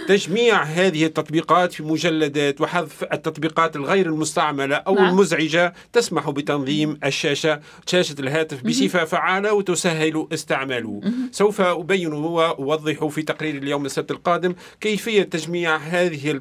تجميع 0.08 0.62
هذه 0.62 1.06
التطبيقات 1.06 1.72
في 1.72 1.82
مجلدات 1.82 2.60
وحذف 2.60 3.04
التطبيقات 3.12 3.76
الغير 3.76 4.06
المستعملة 4.06 4.76
أو 4.76 4.94
نعم. 4.94 5.08
المزعجة 5.08 5.74
تسمح 5.92 6.30
بتنظيم 6.30 6.98
الشاشة 7.04 7.60
شاشة 7.86 8.14
الهاتف 8.18 8.62
بصفة 8.62 9.04
فعالة 9.04 9.52
وتسهل 9.52 10.26
استعماله. 10.32 11.00
سوف 11.30 11.60
أبين 11.60 12.12
وأوضح 12.12 13.06
في 13.06 13.22
تقرير 13.22 13.54
اليوم 13.54 13.86
السبت 13.86 14.10
القادم 14.10 14.54
كيفية 14.80 15.22
تجميع 15.22 15.76
هذه 15.76 16.40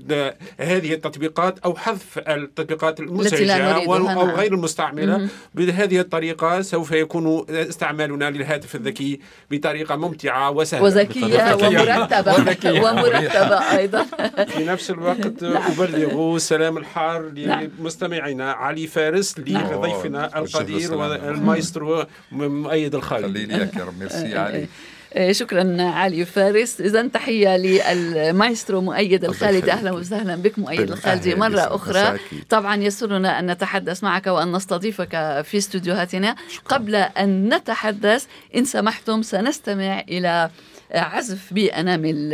هذه 0.60 0.94
التطبيقات 0.94 1.60
أو 1.60 1.76
حذف 1.76 2.20
التطبيقات 2.28 3.00
المزعجة 3.00 3.86
أو. 3.86 4.30
غير 4.30 4.54
المستعملة. 4.54 5.28
بهذه 5.56 6.00
الطريقة 6.00 6.62
سوف 6.62 6.92
يكون 6.92 7.46
استعمالنا 7.50 8.30
للهاتف 8.30 8.76
الذكي 8.76 9.20
بطريقة 9.52 9.96
ممتعة 9.96 10.52
وسهلة. 10.52 10.84
وذكية 10.84 11.56
ومرتبة. 11.56 12.36
ومرتبة. 12.82 13.51
أيضا. 13.54 14.04
في 14.58 14.66
نفس 14.66 14.90
الوقت 14.92 15.44
نعم. 15.44 15.72
ابلغ 15.72 16.38
سلام 16.38 16.78
الحار 16.78 17.32
نعم. 17.32 17.70
لمستمعينا 17.80 18.52
علي 18.52 18.88
فارس 18.88 19.40
لضيفنا 19.40 20.40
القدير 20.40 20.94
والمايسترو 20.94 22.06
مؤيد 22.32 22.96
الخالد 22.96 23.26
خليني 23.26 23.54
يا 23.54 23.70
رب 23.86 23.98
ميرسي 24.00 24.38
علي. 24.38 24.68
إيه، 25.16 25.32
شكرا 25.32 25.82
علي 25.82 26.26
فارس. 26.26 26.82
اذا 26.82 27.08
تحية 27.08 27.58
للمايسترو 27.58 28.82
مؤيد 28.82 29.26
الخالدي 29.26 29.72
أهلا 29.72 29.92
وسهلا 29.92 30.36
بك 30.36 30.60
مؤيد 30.60 30.92
الخالدي 30.92 31.36
مرة 31.36 31.76
أخرى 31.76 32.20
طبعا 32.50 32.76
يسرنا 32.76 33.40
أن 33.40 33.52
نتحدث 33.52 34.04
معك 34.04 34.28
وأن 34.28 34.52
نستضيفك 34.52 35.42
في 35.46 35.58
استديوهاتنا 35.58 36.36
قبل 36.66 36.96
أن 36.96 37.54
نتحدث 37.54 38.26
إن 38.56 38.66
سمحتم 38.66 39.22
سنستمع 39.22 40.00
إلى 40.00 40.50
عزف 40.94 41.54
بأنامل 41.54 42.34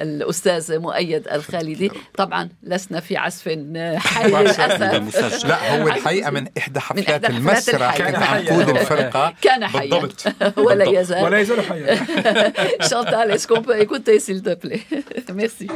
الأستاذ 0.00 0.78
مؤيد 0.78 1.28
الخالدي. 1.28 1.90
طبعا 2.16 2.48
لسنا 2.62 3.00
في 3.00 3.16
عزف 3.16 3.48
حي 3.96 4.30
للأسف. 4.30 5.46
لا 5.46 5.82
هو 5.82 5.88
الحقيقة 5.88 6.30
من 6.30 6.46
إحدى 6.58 6.80
حفلات 6.80 7.24
المسرح 7.24 7.98
كان 7.98 8.14
عنقود 8.14 8.68
الفرقة. 8.68 9.34
كان 9.42 9.66
حيا. 9.66 9.90
بالضبط. 9.90 10.24
ولا 10.66 11.00
يزال. 11.00 11.24
ولا 11.24 11.38
يزال 11.38 11.62
حيا. 11.62 11.96
شانتال 12.90 13.30
est-ce 13.30 13.43
qu'on 13.43 13.54
peut 13.54 13.72
écouter 13.72 14.18
s'il 14.20 14.42
te 14.42 14.54
plaît؟ 14.54 14.82
Merci. 15.40 15.66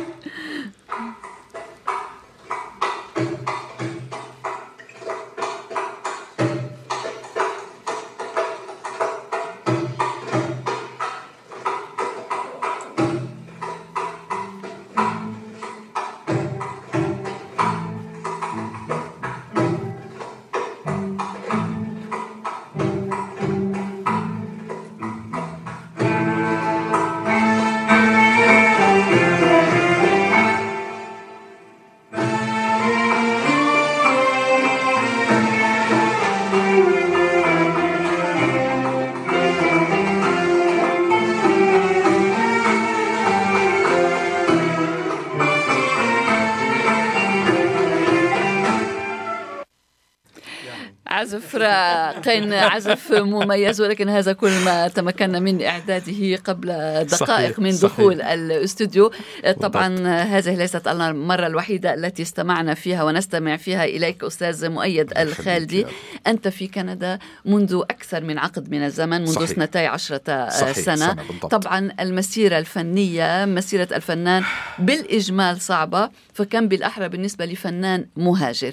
راقين 52.16 52.52
عزف 52.52 53.12
مميز 53.12 53.80
ولكن 53.80 54.08
هذا 54.08 54.32
كل 54.32 54.50
ما 54.64 54.88
تمكنا 54.88 55.38
من 55.40 55.62
إعداده 55.62 56.36
قبل 56.36 56.68
دقائق 57.04 57.14
صحيح 57.14 57.58
من 57.58 57.70
دخول 57.70 58.18
صحيح. 58.18 58.28
الاستوديو 58.30 59.12
طبعا 59.60 60.08
هذه 60.22 60.54
ليست 60.54 60.88
المرة 60.88 61.46
الوحيدة 61.46 61.94
التي 61.94 62.22
استمعنا 62.22 62.74
فيها 62.74 63.04
ونستمع 63.04 63.56
فيها 63.56 63.84
إليك 63.84 64.24
أستاذ 64.24 64.68
مؤيد 64.68 65.18
الخالدي 65.18 65.86
أنت 66.26 66.48
في 66.48 66.68
كندا 66.68 67.18
منذ 67.44 67.82
أكثر 67.90 68.24
من 68.24 68.38
عقد 68.38 68.70
من 68.70 68.84
الزمن 68.84 69.20
منذ 69.20 69.32
صحيح. 69.32 69.48
سنتي 69.50 69.86
عشرة 69.86 70.48
صحيح. 70.48 70.72
سنة, 70.72 70.96
سنة 70.96 71.16
طبعا 71.50 71.92
المسيرة 72.00 72.58
الفنية 72.58 73.44
مسيرة 73.44 73.88
الفنان 73.92 74.44
بالإجمال 74.78 75.60
صعبة 75.60 76.10
فكم 76.34 76.68
بالأحرى 76.68 77.08
بالنسبة 77.08 77.44
لفنان 77.44 78.06
مهاجر 78.16 78.72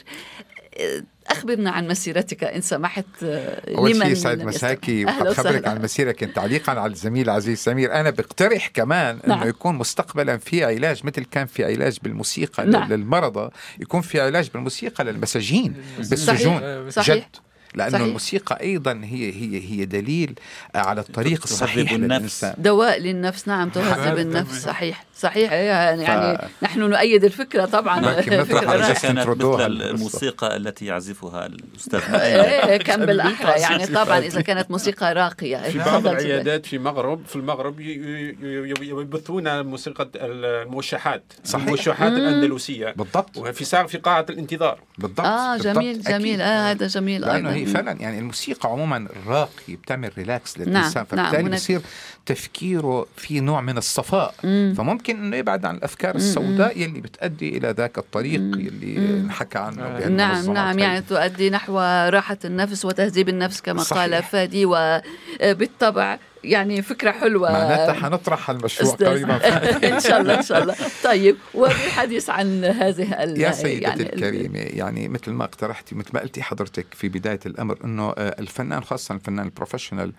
أخبرنا 1.39 1.71
عن 1.71 1.87
مسيرتك 1.87 2.43
إن 2.43 2.61
سمحت 2.61 3.05
أول 3.23 3.95
شيء 3.95 4.13
سعد 4.13 4.43
مساكي 4.43 5.05
خبرك 5.07 5.67
عن 5.67 5.81
مسيرك 5.81 6.19
تعليقا 6.19 6.73
على 6.73 6.91
الزميل 6.91 7.29
العزيز 7.29 7.57
سمير. 7.57 7.93
أنا 7.93 8.09
بقترح 8.09 8.67
كمان 8.67 9.19
نعم. 9.27 9.39
أنه 9.39 9.49
يكون 9.49 9.75
مستقبلا 9.75 10.37
في 10.37 10.63
علاج 10.63 11.05
مثل 11.05 11.23
كان 11.23 11.45
في 11.47 11.65
علاج 11.65 11.97
بالموسيقى 12.03 12.65
نعم. 12.65 12.93
للمرضى 12.93 13.49
يكون 13.79 14.01
في 14.01 14.21
علاج 14.21 14.49
بالموسيقى 14.53 15.03
للمساجين 15.03 15.73
بالسجون. 15.97 16.89
صحيح. 16.89 17.15
جد. 17.15 17.48
لأنه 17.75 17.91
صحيح. 17.91 18.05
الموسيقى 18.05 18.61
أيضا 18.61 18.91
هي 19.03 19.31
هي 19.31 19.61
هي 19.69 19.85
دليل 19.85 20.33
على 20.75 21.01
الطريق 21.01 21.41
الصحيح 21.43 21.93
للإنسان. 21.93 22.53
دواء 22.57 22.99
للنفس 22.99 23.47
نعم 23.47 23.69
تهذب 23.69 24.17
النفس 24.17 24.63
صحيح 24.63 25.05
صحيح. 25.19 25.51
يعني, 25.51 26.03
يعني 26.03 26.37
ف... 26.37 26.63
نحن 26.63 26.79
نؤيد 26.79 27.23
الفكرة 27.23 27.65
طبعا. 27.65 28.01
لكن 28.01 28.31
كانت 28.31 28.51
مثل 28.51 29.81
الموسيقى 29.81 30.57
التي 30.57 30.85
يعزفها 30.85 31.45
الأستاذ 31.45 32.01
إيه 32.15 32.77
كان 32.77 33.05
بالأحرى. 33.05 33.61
يعني 33.61 33.85
طبعا 33.87 34.19
إذا 34.19 34.41
كانت 34.41 34.71
موسيقى 34.71 35.13
راقية. 35.13 35.57
في 35.57 35.77
بعض 35.77 36.07
العيادات 36.07 36.65
في 36.65 36.75
المغرب 36.75 37.25
في 37.27 37.35
المغرب 37.35 37.79
يبثون 37.79 39.65
موسيقى 39.65 40.09
الموشحات 40.15 41.23
صحيح. 41.43 41.63
الموشحات 41.63 42.11
الأندلسية. 42.11 42.93
بالضبط. 42.97 43.37
وفي 43.37 43.65
ساعة 43.65 43.87
في 43.87 43.97
قاعة 43.97 44.25
الانتظار. 44.29 44.79
بالضبط. 44.97 45.25
آه 45.25 45.57
جميل 45.57 46.01
جميل. 46.01 46.41
آه 46.41 46.71
هذا 46.71 46.87
جميل. 46.87 47.25
هي 47.25 47.65
فعلا 47.73 47.91
يعني 47.91 48.19
الموسيقى 48.19 48.69
عموما 48.69 49.07
راقي 49.27 49.75
بتعمل 49.75 50.11
ريلاكس 50.17 50.57
للإنسان 50.57 50.93
نعم. 50.95 51.05
فبالتالي 51.05 51.43
نعم. 51.43 51.51
بصير 51.51 51.81
تفكيره 52.25 53.05
في 53.17 53.39
نوع 53.39 53.61
من 53.61 53.77
الصفاء 53.77 54.35
مم. 54.43 54.73
فممكن 54.77 55.23
إنه 55.23 55.35
يبعد 55.37 55.65
عن 55.65 55.75
الأفكار 55.75 56.15
السوداء 56.15 56.81
يلي 56.81 57.01
بتؤدي 57.01 57.57
إلى 57.57 57.69
ذاك 57.77 57.97
الطريق 57.97 58.39
مم. 58.39 58.59
يلي 58.59 58.99
نحكى 59.21 59.57
عنه 59.57 59.83
آه. 59.83 60.07
نعم 60.09 60.53
نعم 60.53 60.79
يعني 60.79 61.01
تؤدي 61.01 61.49
نحو 61.49 61.79
راحة 62.09 62.37
النفس 62.45 62.85
وتهذيب 62.85 63.29
النفس 63.29 63.61
كما 63.61 63.83
صحيح. 63.83 64.01
قال 64.01 64.23
فادي 64.23 64.65
وبالطبع 64.65 66.17
يعني 66.43 66.81
فكرة 66.81 67.11
حلوة. 67.11 67.51
معناتها 67.51 67.93
حنطرح 67.93 68.49
المشروع 68.49 68.93
قريبا. 68.93 69.35
إن 69.95 69.99
شاء 69.99 70.21
الله 70.21 70.37
إن 70.37 70.41
شاء 70.41 70.63
الله. 70.63 70.75
طيب 71.03 71.37
وبالحديث 71.53 72.29
عن 72.29 72.65
هذه 72.65 73.13
يا 73.37 73.51
سيدتي 73.51 73.83
يعني 73.83 74.01
الكريمة 74.01 74.59
يعني 74.59 75.07
مثل 75.07 75.31
ما 75.31 75.43
اقترحتي 75.43 75.95
مثل 75.95 76.09
ما 76.13 76.19
قلتي 76.19 76.41
حضرتك 76.41 76.85
في 76.91 77.09
بداية 77.09 77.39
الأمر 77.45 77.77
أنه 77.83 78.13
الفنان 78.17 78.83
خاصة 78.83 79.15
الفنان 79.15 79.45
البروفيشنال 79.45 80.13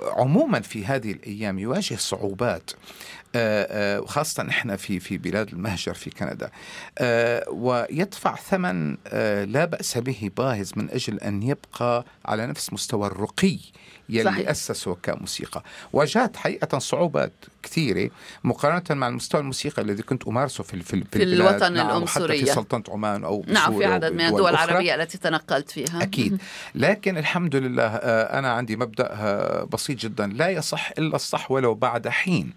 عموما 0.00 0.60
في 0.60 0.86
هذه 0.86 1.12
الأيام 1.12 1.58
يواجه 1.58 1.94
صعوبات. 1.94 2.70
وخاصة 3.36 4.48
إحنا 4.48 4.76
في 4.76 5.00
في 5.00 5.18
بلاد 5.18 5.48
المهجر 5.48 5.94
في 5.94 6.10
كندا. 6.10 6.50
ويدفع 7.50 8.36
ثمن 8.36 8.96
لا 9.52 9.64
بأس 9.64 9.98
به 9.98 10.30
باهظ 10.36 10.70
من 10.76 10.90
أجل 10.90 11.18
أن 11.18 11.42
يبقى 11.42 12.04
على 12.24 12.46
نفس 12.46 12.72
مستوى 12.72 13.06
الرقي 13.06 13.58
يلي 14.08 14.24
صحيح. 14.24 14.48
أسسه 14.48 14.94
كموسيقى. 15.02 15.62
واجهت 15.92 16.36
حقيقة 16.36 16.78
صعوبات 16.78 17.32
كثيرة 17.62 18.10
مقارنة 18.44 18.82
مع 18.90 19.08
المستوى 19.08 19.40
الموسيقى 19.40 19.82
الذي 19.82 20.02
كنت 20.02 20.26
أمارسه 20.26 20.64
في, 20.64 20.82
في, 20.82 21.04
في 21.12 21.22
الوطن 21.22 21.72
نعم 21.72 21.90
الأم 21.90 22.06
حتى 22.06 22.28
في 22.28 22.46
سلطنة 22.46 22.82
عمان 22.88 23.24
أو 23.24 23.44
نعم 23.48 23.78
في 23.78 23.84
عدد 23.84 24.12
من 24.12 24.20
الدول 24.20 24.50
العربية 24.50 24.94
التي 24.94 25.18
تنقلت 25.18 25.70
فيها. 25.70 26.02
أكيد. 26.02 26.38
لكن 26.74 27.18
الحمد 27.18 27.56
لله 27.56 27.86
أنا 27.86 28.52
عندي 28.52 28.76
مبدأ 28.76 29.64
بسيط 29.72 29.98
جدا. 29.98 30.26
لا 30.26 30.48
يصح 30.48 30.90
إلا 30.98 31.16
الصح 31.16 31.50
ولو 31.50 31.74
بعد 31.74 32.08
حين. 32.08 32.52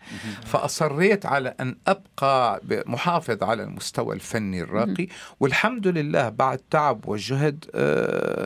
فأصريت 0.65 1.25
على 1.25 1.56
أن 1.60 1.75
أبقى 1.88 2.62
محافظ 2.86 3.43
على 3.43 3.63
المستوى 3.63 4.15
الفني 4.15 4.62
الراقي 4.62 5.08
والحمد 5.39 5.88
لله 5.88 6.30
بعد 6.30 6.60
تعب 6.71 7.08
وجهد 7.08 7.65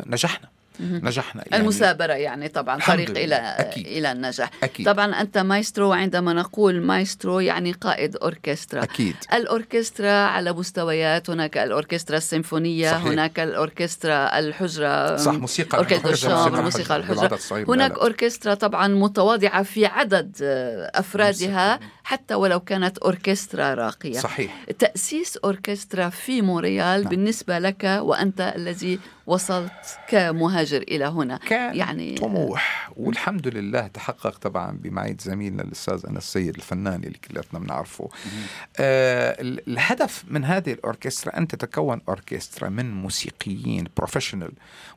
نجحنا. 0.08 0.50
نجحنا 0.80 1.44
يعني 1.52 1.64
المثابرة 1.64 2.14
يعني 2.14 2.48
طبعا 2.48 2.80
طريق 2.80 3.10
إلى 3.10 3.36
أكيد. 3.36 3.88
إلى 3.88 4.12
النجاح. 4.12 4.50
أكيد. 4.64 4.86
طبعا 4.86 5.22
أنت 5.22 5.38
مايسترو 5.38 5.92
عندما 5.92 6.34
نقول 6.34 6.82
مايسترو 6.82 7.40
يعني 7.40 7.72
قائد 7.72 8.16
أوركسترا. 8.16 8.84
أكيد. 8.84 9.16
الأوركسترا 9.34 10.12
على 10.12 10.54
مستويات 10.54 11.30
هناك 11.30 11.58
الأوركسترا 11.58 12.18
السيمفونية 12.18 12.92
صحيح. 12.92 13.06
هناك 13.06 13.40
الأوركسترا 13.40 14.40
الحجرة 14.40 15.16
صح 15.16 15.34
موسيقى 15.34 15.78
أوركسترا 15.78 16.12
الشام 16.12 16.56
الموسيقى 16.56 16.96
الحجرة. 16.96 17.40
هناك 17.52 17.92
أوركسترا 17.92 18.54
طبعا 18.54 18.88
متواضعة 18.88 19.64
في 19.64 19.86
عدد 19.86 20.38
أفرادها 20.96 21.80
حتى 22.04 22.36
ولو 22.36 22.60
كانت 22.60 22.98
أوركسترا 22.98 23.74
راقية. 23.74 24.20
صحيح. 24.20 24.66
تأسيس 24.80 25.38
أوركسترا 25.38 26.10
في 26.10 26.42
مونريال 26.42 27.02
نعم. 27.02 27.10
بالنسبة 27.10 27.60
لك 27.60 28.00
وأنت 28.02 28.54
الذي 28.56 29.00
وصلت 29.30 30.00
كمهاجر 30.08 30.82
إلى 30.82 31.06
هنا. 31.06 31.38
كان 31.38 31.76
يعني 31.76 32.16
طموح 32.16 32.92
والحمد 32.98 33.48
لله 33.48 33.88
تحقق 33.88 34.38
طبعا 34.38 34.72
بمعية 34.84 35.18
زميلنا 35.20 35.64
الأستاذ 35.64 36.06
أنس 36.10 36.18
السيد 36.18 36.56
الفنان 36.56 37.04
اللي 37.04 37.18
كلاتنا 37.32 37.60
بنعرفه. 37.60 38.10
آه 38.80 39.36
الهدف 39.42 40.24
من 40.28 40.46
هذه 40.46 40.72
الأوركسترا 40.72 41.38
أن 41.38 41.48
تتكون 41.48 42.02
أوركسترا 42.10 42.70
من 42.70 42.92
موسيقيين 42.92 43.88
professional 43.98 44.52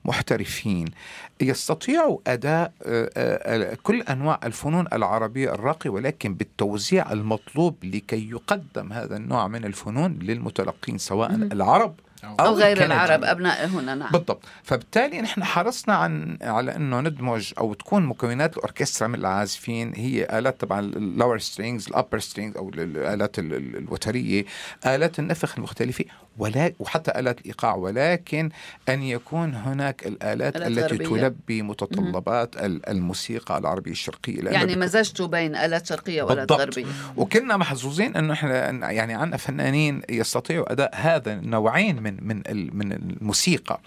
محترفين 0.05 0.87
يستطيعوا 1.41 2.19
أداء 2.27 2.73
آه 2.83 3.11
آه 3.17 3.77
كل 3.83 4.03
أنواع 4.03 4.41
الفنون 4.45 4.87
العربية 4.93 5.55
الراقية 5.55 5.91
ولكن 5.91 6.35
بالتوزيع 6.35 7.13
المطلوب 7.13 7.85
لكي 7.85 8.31
يقدم 8.31 8.93
هذا 8.93 9.17
النوع 9.17 9.49
من 9.49 9.65
الفنون 9.65 10.19
للمتلقين 10.23 10.99
سواء 10.99 11.35
العرب 11.35 11.95
أو, 12.25 12.35
أو 12.35 12.55
غير 12.55 12.85
العرب 12.85 13.25
أبناء 13.25 13.67
هنا 13.67 13.95
نعم. 13.95 14.13
بالضبط. 14.13 14.43
فبالتالي 14.63 15.21
نحن 15.21 15.45
حرصنا 15.45 15.95
عن 15.95 16.39
على 16.43 16.77
أنه 16.77 17.01
ندمج 17.01 17.53
أو 17.59 17.75
تكون 17.75 18.07
مكونات 18.07 18.57
الأوركسترا 18.57 19.09
من 19.09 19.15
العازفين 19.15 19.93
هي 19.97 20.39
آلات 20.39 20.61
طبعا 20.61 20.81
ال 20.81 20.91
lower 20.91 21.39
strings 21.39 21.89
ال 21.89 21.94
upper 21.94 22.19
strings 22.19 22.57
أو 22.57 22.69
الآلات 22.69 23.39
الوترية 23.39 24.45
آلات 24.87 25.19
النفخ 25.19 25.55
المختلفة 25.59 26.05
ولا 26.39 26.73
وحتى 26.79 27.19
آلات 27.21 27.41
الإيقاع 27.41 27.75
ولكن 27.75 28.51
أن 28.89 29.03
يكون 29.03 29.55
هناك 29.55 30.07
الآلات 30.07 30.57
التي. 30.57 30.99
تلبي 30.99 31.63
متطلبات 31.63 32.57
الموسيقى 32.89 33.59
العربية 33.59 33.91
الشرقية 33.91 34.43
يعني 34.43 34.77
مزجتوا 34.77 35.27
بين 35.27 35.57
آلات 35.57 35.87
شرقية 35.87 36.23
وآلات 36.23 36.53
غربية. 36.53 36.87
وكنا 37.17 37.57
محظوظين 37.57 38.17
أنه 38.17 38.33
إحنا 38.33 38.91
يعني 38.91 39.15
عندنا 39.15 39.37
فنانين 39.37 40.03
يستطيعوا 40.09 40.73
أداء 40.73 40.91
هذا 40.95 41.33
النوعين 41.33 42.03
من 42.03 42.12
من 42.21 42.43
من 42.73 42.93
الموسيقى. 42.93 43.81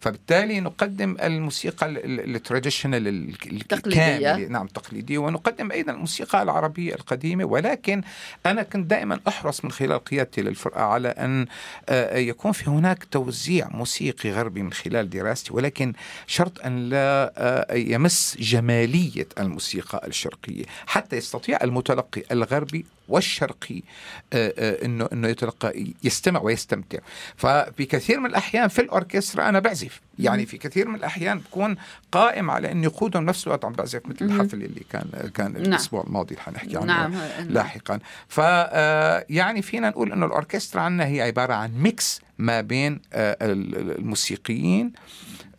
فبالتالي 0.00 0.60
نقدم 0.60 1.16
الموسيقى 1.22 1.86
التراديشنال 2.06 3.08
التقليدية 3.46 4.36
نعم 4.48 4.66
التقليدية 4.66 5.18
ونقدم 5.18 5.70
أيضا 5.70 5.92
الموسيقى 5.92 6.42
العربية 6.42 6.94
القديمة. 6.94 7.44
ولكن 7.44 8.02
أنا 8.46 8.62
كنت 8.62 8.90
دائما 8.90 9.20
أحرص 9.28 9.64
من 9.64 9.72
خلال 9.72 10.04
قيادتي 10.04 10.42
للفرقة 10.42 10.82
على 10.82 11.08
أن 11.08 11.46
آه، 11.88 12.18
يكون 12.18 12.52
في 12.52 12.70
هناك 12.70 13.04
توزيع 13.04 13.68
موسيقي 13.68 14.30
غربي 14.30 14.62
من 14.62 14.72
خلال 14.72 15.10
دراستي. 15.10 15.52
ولكن 15.52 15.92
شرط 16.26 16.60
أن 16.60 16.88
لا 16.88 17.32
آه، 17.36 17.74
يمس 17.74 18.36
جمالية 18.40 19.28
الموسيقى 19.38 20.06
الشرقية. 20.06 20.64
حتى 20.86 21.16
يستطيع 21.16 21.58
المتلقي 21.62 22.22
الغربي 22.32 22.86
والشرقي 23.08 23.82
آه، 24.32 24.84
إنه 24.84 25.08
إنه 25.12 25.28
يتلقى 25.28 25.86
يستمع 26.04 26.40
ويستمتع. 26.40 26.98
ففي 27.36 27.84
كثير 27.84 28.20
من 28.20 28.26
الأحيان 28.26 28.68
في 28.68 28.82
الأوركسترا 28.82 29.48
أنا 29.48 29.60
بعزف. 29.60 30.00
يعني 30.18 30.46
في 30.46 30.58
كثير 30.58 30.88
من 30.88 30.94
الأحيان 30.94 31.38
بكون 31.38 31.76
قائم 32.12 32.50
على 32.50 32.72
إني 32.72 32.86
قودهم 32.86 33.24
نفس 33.24 33.46
الوقت 33.46 33.64
عم 33.64 33.72
بعزف 33.72 34.06
مثل 34.06 34.24
الحفل 34.24 34.62
اللي 34.62 34.82
كان 34.90 35.30
كان 35.34 35.52
نعم. 35.52 35.62
الأسبوع 35.62 36.04
الماضي 36.06 36.36
حنحكي 36.36 36.76
عنه 36.76 36.86
نعم. 36.86 37.14
لاحقا. 37.48 37.98
ف 38.28 38.38
يعني 39.30 39.62
فينا 39.62 39.90
نقول 39.90 40.12
إنه 40.12 40.26
الأوركسترا 40.26 40.80
عندنا 40.80 41.06
هي 41.06 41.22
عبارة 41.22 41.54
عن 41.54 41.72
mix 41.78 42.20
ما 42.38 42.60
بين 42.60 43.00
الموسيقيين 43.14 44.86
آه، 44.86 45.00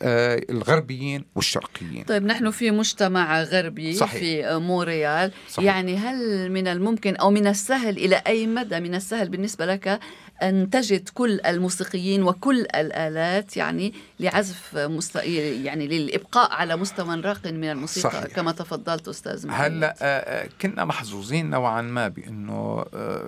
الغربيين 0.02 1.24
والشرقيين 1.34 2.04
طيب 2.04 2.24
نحن 2.24 2.50
في 2.50 2.70
مجتمع 2.70 3.42
غربي 3.42 3.92
صحيح. 3.94 4.20
في 4.20 4.58
مونريال 4.58 5.32
صحيح. 5.48 5.64
يعني 5.64 5.96
هل 5.96 6.50
من 6.52 6.68
الممكن 6.68 7.16
أو 7.16 7.30
من 7.30 7.46
السهل 7.46 7.96
إلى 7.96 8.22
أي 8.26 8.46
مدى 8.46 8.80
من 8.80 8.94
السهل 8.94 9.28
بالنسبة 9.28 9.66
لك 9.66 10.00
أن 10.42 10.70
تجد 10.70 11.08
كل 11.08 11.40
الموسيقيين 11.46 12.22
وكل 12.22 12.60
الآلات 12.60 13.56
يعني 13.56 13.92
لعزف 14.20 14.76
مست... 14.76 15.16
يعني 15.16 15.86
للإبقاء 15.86 16.52
على 16.52 16.76
مستوى 16.76 17.20
راق 17.20 17.46
من 17.46 17.70
الموسيقى 17.70 18.10
صحيح. 18.10 18.26
كما 18.36 18.52
تفضلت 18.52 19.08
أستاذ 19.08 19.46
هلا 19.50 19.94
آه، 20.02 20.04
آه، 20.04 20.48
كنا 20.62 20.84
محظوظين 20.84 21.50
نوعا 21.50 21.82
ما 21.82 22.08
بأنه 22.08 22.84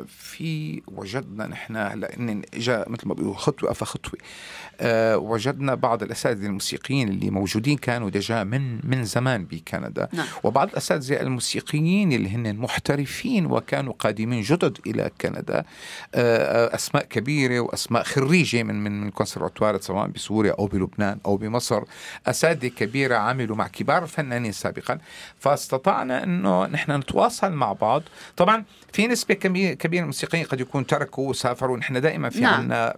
في 0.07 0.83
وجدنا 0.87 1.47
نحن 1.47 1.77
هلا 1.77 2.17
إن 2.17 2.43
جاء 2.55 2.91
مثل 2.91 3.09
ما 3.09 3.15
بيقولوا 3.15 3.35
خطوة 3.35 3.73
فخطوة 3.73 4.21
وجدنا 5.17 5.75
بعض 5.75 6.03
الأساتذة 6.03 6.47
الموسيقيين 6.47 7.09
اللي 7.09 7.31
موجودين 7.31 7.79
كانوا 7.79 8.11
دجا 8.11 8.45
من 8.45 8.81
من 8.85 9.05
زمان 9.05 9.45
بكندا 9.45 10.09
نعم. 10.13 10.27
وبعض 10.45 10.69
الأساتذة 10.69 11.21
الموسيقيين 11.21 12.13
اللي 12.13 12.29
هن 12.29 12.57
محترفين 12.57 13.47
وكانوا 13.47 13.93
قادمين 13.93 14.43
جدد 14.43 14.79
إلى 14.87 15.11
كندا 15.21 15.59
آه، 15.59 15.65
آه، 16.15 16.75
أسماء 16.75 17.05
كبيرة 17.05 17.61
وأسماء 17.61 18.03
خريجة 18.03 18.63
من 18.63 18.85
من 18.85 19.01
من 19.01 19.11
سواء 19.81 20.07
بسوريا 20.07 20.53
أو 20.59 20.67
بلبنان 20.81 21.19
أو 21.27 21.37
بمصر 21.37 21.83
أساتذة 22.27 22.69
كبيرة 22.69 23.17
عملوا 23.17 23.57
مع 23.57 23.69
كبار 23.69 24.03
الفنانين 24.03 24.53
سابقا 24.53 24.99
فاستطعنا 25.39 26.25
إنه 26.25 26.67
نحن 26.67 26.93
نتواصل 26.93 27.53
مع 27.53 27.73
بعض 27.73 28.03
طبعا 28.37 28.65
في 28.93 29.07
نسبة 29.07 29.35
كبيره 29.35 29.77
من 29.85 29.99
الموسيقيين 29.99 30.45
قد 30.45 30.61
يكون 30.61 30.87
تركوا 30.87 31.29
وسافروا 31.29 31.77
نحن 31.77 32.01
دائما 32.01 32.31
في 32.31 32.41
نعم. 32.41 32.55
عندنا 32.55 32.97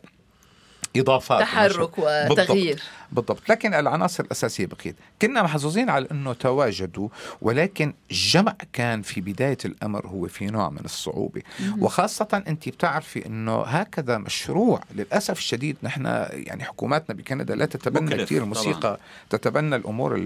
إضافات 0.97 1.41
تحرك 1.41 1.99
وتغيير 1.99 2.75
بالضبط. 2.75 2.81
بالضبط. 3.13 3.51
لكن 3.51 3.75
العناصر 3.75 4.25
الأساسية 4.25 4.67
بقيت. 4.67 4.97
كنا 5.23 5.43
محظوظين 5.43 5.91
على 5.91 6.07
أنه 6.13 6.33
تواجدوا 6.33 7.09
ولكن 7.41 7.95
الجمع 8.11 8.55
كان 8.73 9.03
في 9.03 9.21
بداية 9.21 9.59
الأمر 9.65 10.07
هو 10.07 10.27
في 10.27 10.47
نوع 10.47 10.71
من 10.71 10.81
الصعوبة. 10.85 11.43
وخاصة 11.79 12.43
أنت 12.49 12.69
بتعرفي 12.69 13.27
أنه 13.27 13.63
هكذا 13.63 14.19
مشروع 14.19 14.81
للأسف 14.95 15.39
الشديد. 15.39 15.77
نحن 15.83 16.05
يعني 16.33 16.65
حكوماتنا 16.65 17.17
بكندا 17.17 17.55
لا 17.55 17.67
تتبنى 17.67 18.17
كثير 18.17 18.43
الموسيقى 18.43 18.81
طبعا. 18.81 18.97
تتبنى 19.31 19.77
الأمور 19.77 20.17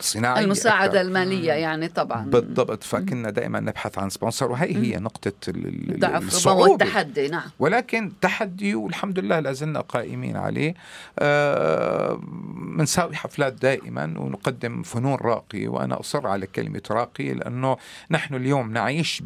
الصناعية 0.00 0.44
المساعدة 0.44 1.00
أكثر. 1.00 1.00
المالية 1.00 1.52
يعني 1.52 1.88
طبعا. 1.88 2.24
بالضبط. 2.24 2.84
فكنا 2.84 3.30
دائما 3.30 3.60
نبحث 3.60 3.98
عن 3.98 4.10
سبونسر 4.10 4.50
وهي 4.50 4.76
هي 4.76 4.96
نقطة 4.98 5.32
الضعف 5.48 6.46
والتحدي 6.46 7.28
نعم. 7.28 7.50
ولكن 7.58 8.12
تحدي 8.20 8.74
والحمد 8.74 9.18
لله 9.18 9.40
لازلنا 9.40 9.80
قائمين 9.80 10.36
عليه. 10.36 10.74
آه 11.18 11.31
بنساوي 12.76 13.16
حفلات 13.16 13.52
دائما 13.52 14.04
ونقدم 14.18 14.82
فنون 14.82 15.14
راقية 15.14 15.68
وأنا 15.68 16.00
أصر 16.00 16.26
على 16.26 16.46
كلمة 16.46 16.82
راقية 16.90 17.32
لأنه 17.32 17.76
نحن 18.10 18.34
اليوم 18.34 18.72
نعيش 18.72 19.22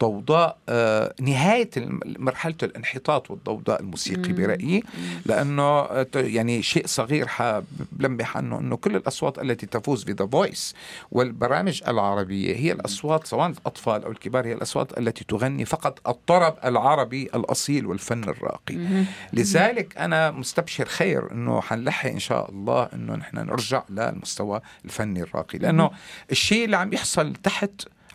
ضوضاء 0.00 0.58
آه، 0.68 1.14
نهاية 1.20 1.70
مرحلة 2.18 2.54
الانحطاط 2.62 3.30
والضوضاء 3.30 3.80
الموسيقي 3.80 4.32
برأيي. 4.32 4.82
لأنه 5.26 5.62
آه، 5.62 6.06
يعني 6.14 6.62
شيء 6.62 6.86
صغير 6.86 7.28
بلمح 7.92 8.36
عنه 8.36 8.58
أنه 8.58 8.76
كل 8.76 8.96
الأصوات 8.96 9.38
التي 9.38 9.66
تفوز 9.66 10.04
بذا 10.04 10.26
فويس 10.26 10.74
والبرامج 11.10 11.82
العربية 11.88 12.56
هي 12.56 12.72
الأصوات 12.72 13.26
سواء 13.26 13.46
الأطفال 13.48 14.04
أو 14.04 14.10
الكبار 14.10 14.46
هي 14.46 14.52
الأصوات 14.52 14.98
التي 14.98 15.24
تغني 15.24 15.64
فقط 15.64 16.08
الطرب 16.08 16.54
العربي 16.64 17.22
الأصيل 17.34 17.86
والفن 17.86 18.24
الراقي. 18.24 18.76
لذلك 19.32 19.98
أنا 19.98 20.30
مستبشر 20.30 20.84
خير 20.84 21.21
أنه 21.32 21.60
حنلحق 21.60 22.08
إن 22.08 22.18
شاء 22.18 22.50
الله 22.50 22.88
أنه 22.94 23.14
نحن 23.14 23.36
نرجع 23.36 23.82
للمستوى 23.90 24.60
الفني 24.84 25.22
الراقي. 25.22 25.58
لأنه 25.58 25.90
الشيء 26.30 26.64
اللي 26.64 26.76
عم 26.76 26.92
يحصل 26.92 27.32
تحت 27.32 27.70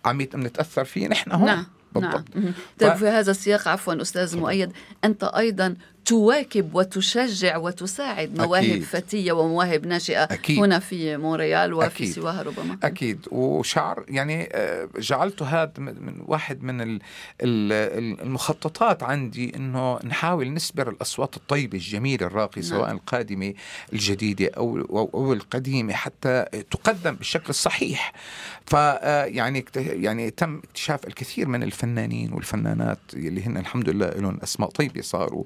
عم 0.06 0.22
نتأثر 0.22 0.86
فيه 0.86 1.08
نحن 1.08 1.32
هون. 1.32 1.46
نعم. 1.46 1.66
بالضبط. 1.92 2.36
نعم. 2.36 2.54
طيب 2.80 2.94
ف... 2.94 2.98
في 2.98 3.08
هذا 3.08 3.32
السياق 3.32 3.68
عفوا 3.68 4.02
أستاذ 4.02 4.38
مؤيد 4.38 4.72
أنت 5.04 5.24
أيضا 5.24 5.76
تواكب 6.08 6.76
وتشجع 6.76 7.58
وتساعد 7.58 8.40
مواهب 8.40 8.64
أكيد. 8.64 8.84
فتية 8.84 9.32
ومواهب 9.32 9.86
ناشئة 9.86 10.24
أكيد. 10.24 10.60
هنا 10.60 10.80
في 10.80 11.18
مونريال 11.18 11.74
وفي 11.74 11.86
أكيد. 11.88 12.12
سواها 12.12 12.44
ربما 12.44 12.78
أكيد 12.84 13.20
وشعر 13.32 14.06
يعني 14.10 14.50
آه، 14.52 14.90
جعلت 15.00 15.42
هذا 15.42 15.72
من 15.78 16.22
واحد 16.28 16.64
من 16.64 17.00
المخططات 17.42 19.04
عندي 19.04 19.56
إنه 19.56 20.00
نحاول 20.04 20.54
نسبر 20.54 20.90
الأصوات 20.90 21.38
الطيبة 21.38 21.78
الجميلة 21.78 22.28
الراقية 22.28 22.62
نعم. 22.62 22.70
سواء 22.70 22.92
القادمة 22.92 23.54
الجديدة 23.94 24.52
أو 24.58 24.78
أو 25.14 25.34
القديمة 25.34 25.94
حتى 25.94 26.46
تقدم 26.72 27.16
بالشكل 27.16 27.50
الصحيح 27.50 28.14
فيعني 28.66 29.66
آه، 29.78 29.80
يعني 29.80 30.30
تم 30.30 30.58
اكتشاف 30.58 31.08
الكثير 31.08 31.48
من 31.48 31.64
الفنانين 31.64 32.34
والفنانات 32.34 33.00
اللي 33.14 33.44
هن 33.44 33.58
الحمد 33.58 33.90
لله 33.90 34.10
لهم 34.10 34.40
أسماء 34.44 34.70
طيبة 34.70 35.02
صاروا 35.02 35.44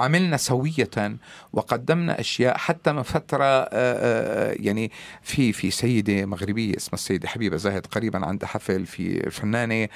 وعملنا 0.00 0.36
سوية 0.36 1.18
وقدمنا 1.52 2.20
أشياء 2.20 2.56
حتى 2.58 2.92
من 2.92 3.02
فترة 3.02 3.44
آه، 3.44 3.68
آه، 3.72 4.56
يعني 4.58 4.90
في 5.22 5.52
في 5.52 5.70
سيدة 5.70 6.26
مغربية 6.26 6.76
اسمها 6.76 6.94
السيدة 6.94 7.28
حبيبة 7.28 7.56
زاهد 7.56 7.86
قريبا 7.86 8.26
عندها 8.26 8.48
حفل 8.48 8.86
في 8.86 9.30
فنانة 9.30 9.88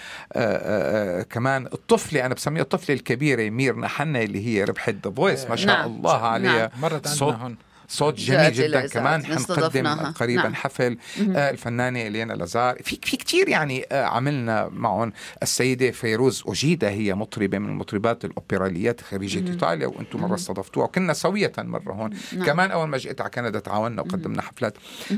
كمان 1.23 1.67
الطفلة 1.67 2.27
أنا 2.27 2.35
بسميها 2.35 2.63
الطفلة 2.63 2.95
الكبيرة 2.95 3.51
ميرنا 3.51 3.89
حنا 3.89 4.23
اللي 4.23 4.47
هي 4.47 4.65
ربحت 4.65 4.95
ذا 5.05 5.11
فويس 5.11 5.51
ما 5.51 5.57
شاء 5.57 5.77
نعم. 5.77 5.91
الله 5.91 6.27
عليها 6.27 6.71
نعم. 6.75 6.81
مرت 6.83 7.09
عندنا 7.09 7.43
هون 7.45 7.57
صوت 7.89 8.15
جميل 8.15 8.53
جدا 8.53 8.87
كمان. 8.87 9.27
حنقدم 9.27 9.87
قريبا 9.97 10.43
نعم. 10.43 10.55
حفل 10.55 10.99
آه 11.37 11.51
الفنانة 11.51 12.03
إلينا 12.07 12.33
لازار. 12.33 12.77
في 12.83 12.99
في 13.03 13.17
كثير 13.17 13.49
يعني 13.49 13.87
آه 13.93 14.05
عملنا 14.05 14.69
معهم. 14.73 15.13
السيدة 15.43 15.91
فيروز 15.91 16.43
اوجيدا 16.47 16.91
هي 16.91 17.15
مطربة 17.15 17.59
من 17.59 17.69
المطربات 17.69 18.25
الاوبراليات 18.25 19.01
خريجه 19.01 19.51
إيطاليا 19.51 19.87
وأنتم 19.87 20.21
مرة 20.21 20.35
استضفتوها 20.35 20.87
وكنا 20.87 21.13
سوية 21.13 21.53
مرة 21.59 21.93
هون. 21.93 22.11
نعم. 22.33 22.47
كمان 22.47 22.71
أول 22.71 22.89
ما 22.89 22.99
جئت 22.99 23.21
على 23.21 23.31
كندا 23.31 23.59
تعاوننا 23.59 24.03
وقدمنا 24.03 24.43
حفلات. 24.43 24.75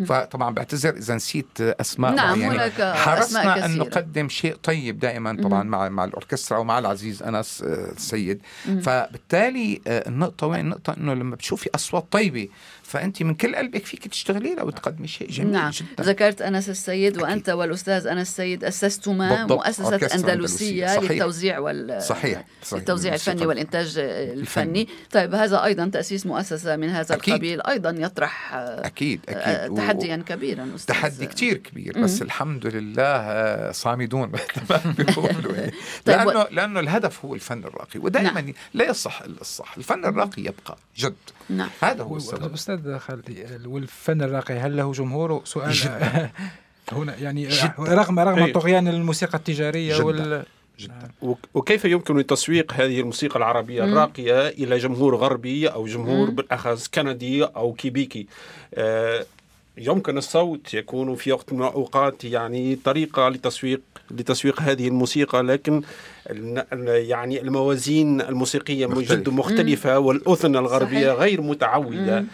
فطبعا 0.07 0.55
بعتذر 0.55 0.97
إذا 0.97 1.15
نسيت 1.15 1.61
أسماء 1.61 2.15
نعم 2.15 2.41
يعني 2.41 2.71
حرصنا 2.95 3.67
أن 3.67 3.79
نقدم 3.79 4.29
شيء 4.29 4.57
طيب 4.63 4.99
دائما 4.99 5.37
طبعا 5.43 5.63
مع 5.63 5.89
مع 5.89 6.05
الأوركسترا 6.05 6.59
ومع 6.59 6.79
العزيز 6.79 7.23
أنس 7.23 7.63
آه، 7.63 7.93
السيد. 7.93 8.41
فبالتالي 8.83 9.81
آه، 9.87 10.09
النقطة 10.09 10.47
وين؟ 10.47 10.61
النقطة 10.61 10.93
إنه 10.97 11.15
لما 11.15 11.35
بتشوفي 11.35 11.71
أصوات 11.75 12.07
طيبة 12.11 12.49
فأنت 12.83 13.23
من 13.23 13.35
كل 13.35 13.57
قلبك 13.57 13.85
فيك 13.87 14.09
تشتغلي 14.09 14.55
له 14.55 14.65
وتقدمي 14.65 15.09
شيء 15.09 15.31
جميل 15.31 15.53
نعم. 15.53 15.71
جدا 15.71 16.05
ذكرت 16.05 16.43
أنس 16.43 16.69
السيد 16.69 17.23
وأنت 17.23 17.49
والأستاذ 17.51 18.07
أنس 18.07 18.29
السيد 18.29 18.65
أسستما 18.65 19.29
بالضبط. 19.37 19.53
مؤسسة 19.59 19.95
أندلسية 19.95 20.33
أندلسية. 20.33 20.87
صحيح. 20.87 21.11
للتوزيع 21.11 21.59
وال 21.59 22.03
صحيح, 22.03 22.45
صحيح. 22.63 22.79
التوزيع 22.81 23.15
الفني 23.15 23.47
والإنتاج 23.47 23.95
الفني 23.99 24.89
طيب 25.11 25.35
هذا 25.35 25.65
أيضا 25.65 25.87
تأسيس 25.89 26.27
مؤسسة 26.27 26.77
من 26.77 26.89
هذا 26.89 27.15
أكيد. 27.15 27.35
القبيل 27.35 27.63
أيضا 27.67 27.91
يطرح 27.91 28.55
أكيد 28.55 29.21
آه، 29.29 29.33
أكيد 29.67 29.71
و- 29.73 29.77
تحديا 29.77 30.17
كبيرا 30.29 30.69
أستاذ 30.75 30.95
تحدي 30.95 31.27
كتير 31.27 31.57
كبير 31.57 31.99
بس 31.99 32.23
الحمد 32.23 32.67
لله 32.67 33.03
آه، 33.03 33.73
صامدون 33.73 34.29
مثل 34.33 34.45
ما 34.71 34.95
بيقولوا 34.99 35.53
يعني. 35.57 35.73
طيب 36.05 36.17
لأنه 36.19 36.47
لأنه 36.51 36.81
الهدف 36.81 37.25
هو 37.25 37.35
الفن 37.35 37.65
الراقي 37.65 38.01
ودائما 38.01 38.41
نعم. 38.41 38.53
لا 38.75 38.91
يصح 38.91 39.23
الا 39.23 39.41
الصح 39.41 39.77
الفن 39.77 40.05
الراقي 40.05 40.43
يبقى 40.43 40.77
جد 40.97 41.15
نعم 41.49 41.69
هذا 41.83 42.03
هو 42.03 42.17
السبب 42.17 42.46
أستاذ 42.55 42.99
خالدي 42.99 43.45
والفن 43.67 44.23
الراقي 44.23 44.55
هل 44.55 44.77
له 44.77 44.93
جمهور 44.93 45.41
سؤال 45.45 45.73
جداً. 45.73 46.31
هنا 46.93 47.17
يعني 47.17 47.47
جداً. 47.49 47.75
رغم 47.79 48.19
رغم 48.21 48.43
إيه. 48.43 48.53
طغيان 48.53 48.89
الموسيقى 48.89 49.39
التجارية 49.39 49.95
جداً. 49.95 50.05
وال 50.05 50.45
جدا 50.79 51.11
وك- 51.23 51.49
وكيف 51.55 51.85
يمكن 51.85 52.27
تسويق 52.27 52.73
هذه 52.73 53.01
الموسيقى 53.01 53.37
العربية 53.37 53.85
الراقية 53.85 54.49
إلى 54.49 54.79
جمهور 54.79 55.17
غربي 55.17 55.69
أو 55.69 55.87
جمهور 55.87 56.31
بالأخص 56.31 56.89
كندي 56.89 57.45
أو 57.45 57.73
كيبيكي 57.73 58.27
آه، 58.75 59.27
يمكن 59.79 60.19
الصوت 60.19 60.75
يكون 60.75 61.15
في 61.15 61.33
وقت 61.33 61.53
من 61.53 61.59
الأوقات 61.63 62.25
يعني 62.25 62.77
طريقة 62.85 63.29
لتسويق 63.29 63.81
لتسويق 64.11 64.63
هذه 64.63 64.89
الموسيقى 64.89 65.43
لكن 65.43 65.83
الن- 66.31 66.65
يعني 66.89 67.41
الموازين 67.41 68.21
الموسيقية 68.21 68.87
مختلفة. 68.87 69.15
جد 69.15 69.29
مختلفة 69.29 69.99
والأذن 69.99 70.57
الغربية 70.57 71.07
صحيح. 71.09 71.21
غير 71.21 71.41
متعودة 71.43 72.25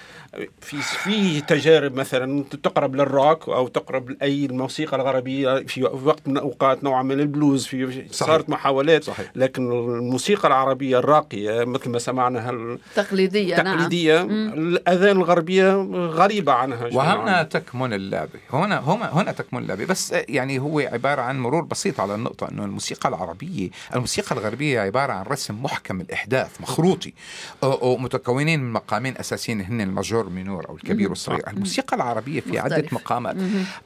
في 0.61 0.77
في 0.83 1.41
تجارب 1.41 1.95
مثلا 1.95 2.45
تقرب 2.63 2.95
للروك 2.97 3.49
أو 3.49 3.69
تقرب 3.69 4.11
لأي 4.11 4.45
الموسيقى 4.47 4.97
الغربية 4.97 5.67
في 5.67 5.85
وقت 5.85 6.29
من 6.29 6.37
الأوقات 6.37 6.85
نوعا 6.85 7.03
من 7.03 7.21
البلوز 7.21 7.67
في 7.67 7.87
صحيح. 7.93 8.07
صارت 8.11 8.51
محاولات 8.51 9.05
صحيح. 9.05 9.31
لكن 9.37 9.73
الموسيقى 9.73 10.49
العربية 10.49 10.99
الراقية 10.99 11.65
مثل 11.65 11.91
ما 11.91 11.99
سمعنا 11.99 12.49
هال- 12.49 12.79
تقليدية 12.95 13.57
نعم 13.57 13.67
التقليديه 13.67 14.23
الأذان 14.23 15.17
الغربية 15.17 15.73
غريبة 15.93 16.53
عنها 16.53 16.87
وهنا. 16.93 17.43
تكمن 17.43 17.93
اللعبة 17.93 18.31
هنا 18.53 18.79
هنا 18.81 19.13
هنا 19.23 19.33
تكمن 19.33 19.63
اللعبة 19.63 19.85
بس 19.85 20.15
يعني 20.29 20.59
هو 20.59 20.79
عبارة 20.81 21.23
عن 21.23 21.41
مرور 21.41 21.63
بسيط 21.65 22.01
على 22.01 22.15
النقطة 22.15 22.49
أنه 22.49 22.65
الموسيقى 22.65 23.09
العربية 23.09 23.71
الموسيقى 23.95 24.37
الغربية 24.37 24.81
عبارة 24.81 25.13
عن 25.13 25.25
رسم 25.25 25.63
محكم 25.63 26.01
الإحداث 26.01 26.61
مخروطي 26.61 27.11
أو- 27.11 27.65
أو 27.65 27.97
متكونين 27.97 28.61
من 28.61 28.73
مقامين 28.73 29.17
أساسيين 29.19 29.61
هن 29.61 29.81
الماجور 29.81 30.22
مينور 30.31 30.69
أو 30.69 30.77
الكبير 30.77 31.09
والصغير 31.09 31.49
الموسيقى 31.49 31.97
العربية 31.97 32.41
في 32.41 32.59
عدة 32.59 32.77
مختلف. 32.77 32.93
مقامات. 32.95 33.37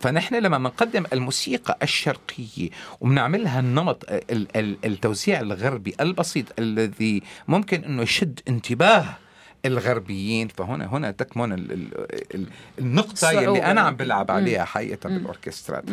فنحن 0.01 0.35
لما 0.35 0.59
بنقدم 0.59 1.05
الموسيقى 1.12 1.79
الشرقية 1.83 2.68
وبنعملها 3.01 3.61
النمط 3.61 4.05
ال- 4.11 4.57
ال- 4.57 4.77
التوزيع 4.85 5.40
الغربي 5.40 5.94
البسيط 6.01 6.46
الذي 6.59 7.22
ممكن 7.49 7.85
أنه 7.85 8.03
يشد 8.03 8.40
انتباه 8.49 9.05
الغربيين 9.66 10.48
فهنا 10.48 10.87
هنا 10.87 11.11
تكمن 11.11 11.52
ال 11.52 11.72
ال 11.72 12.07
ال 12.35 12.46
النقطة. 12.79 13.31
اللي 13.31 13.64
أنا 13.64 13.81
عم 13.81 13.96
بلعب 13.96 14.31
عليها 14.31 14.64
حقيقة 14.64 15.09
بالأوركسترات 15.09 15.85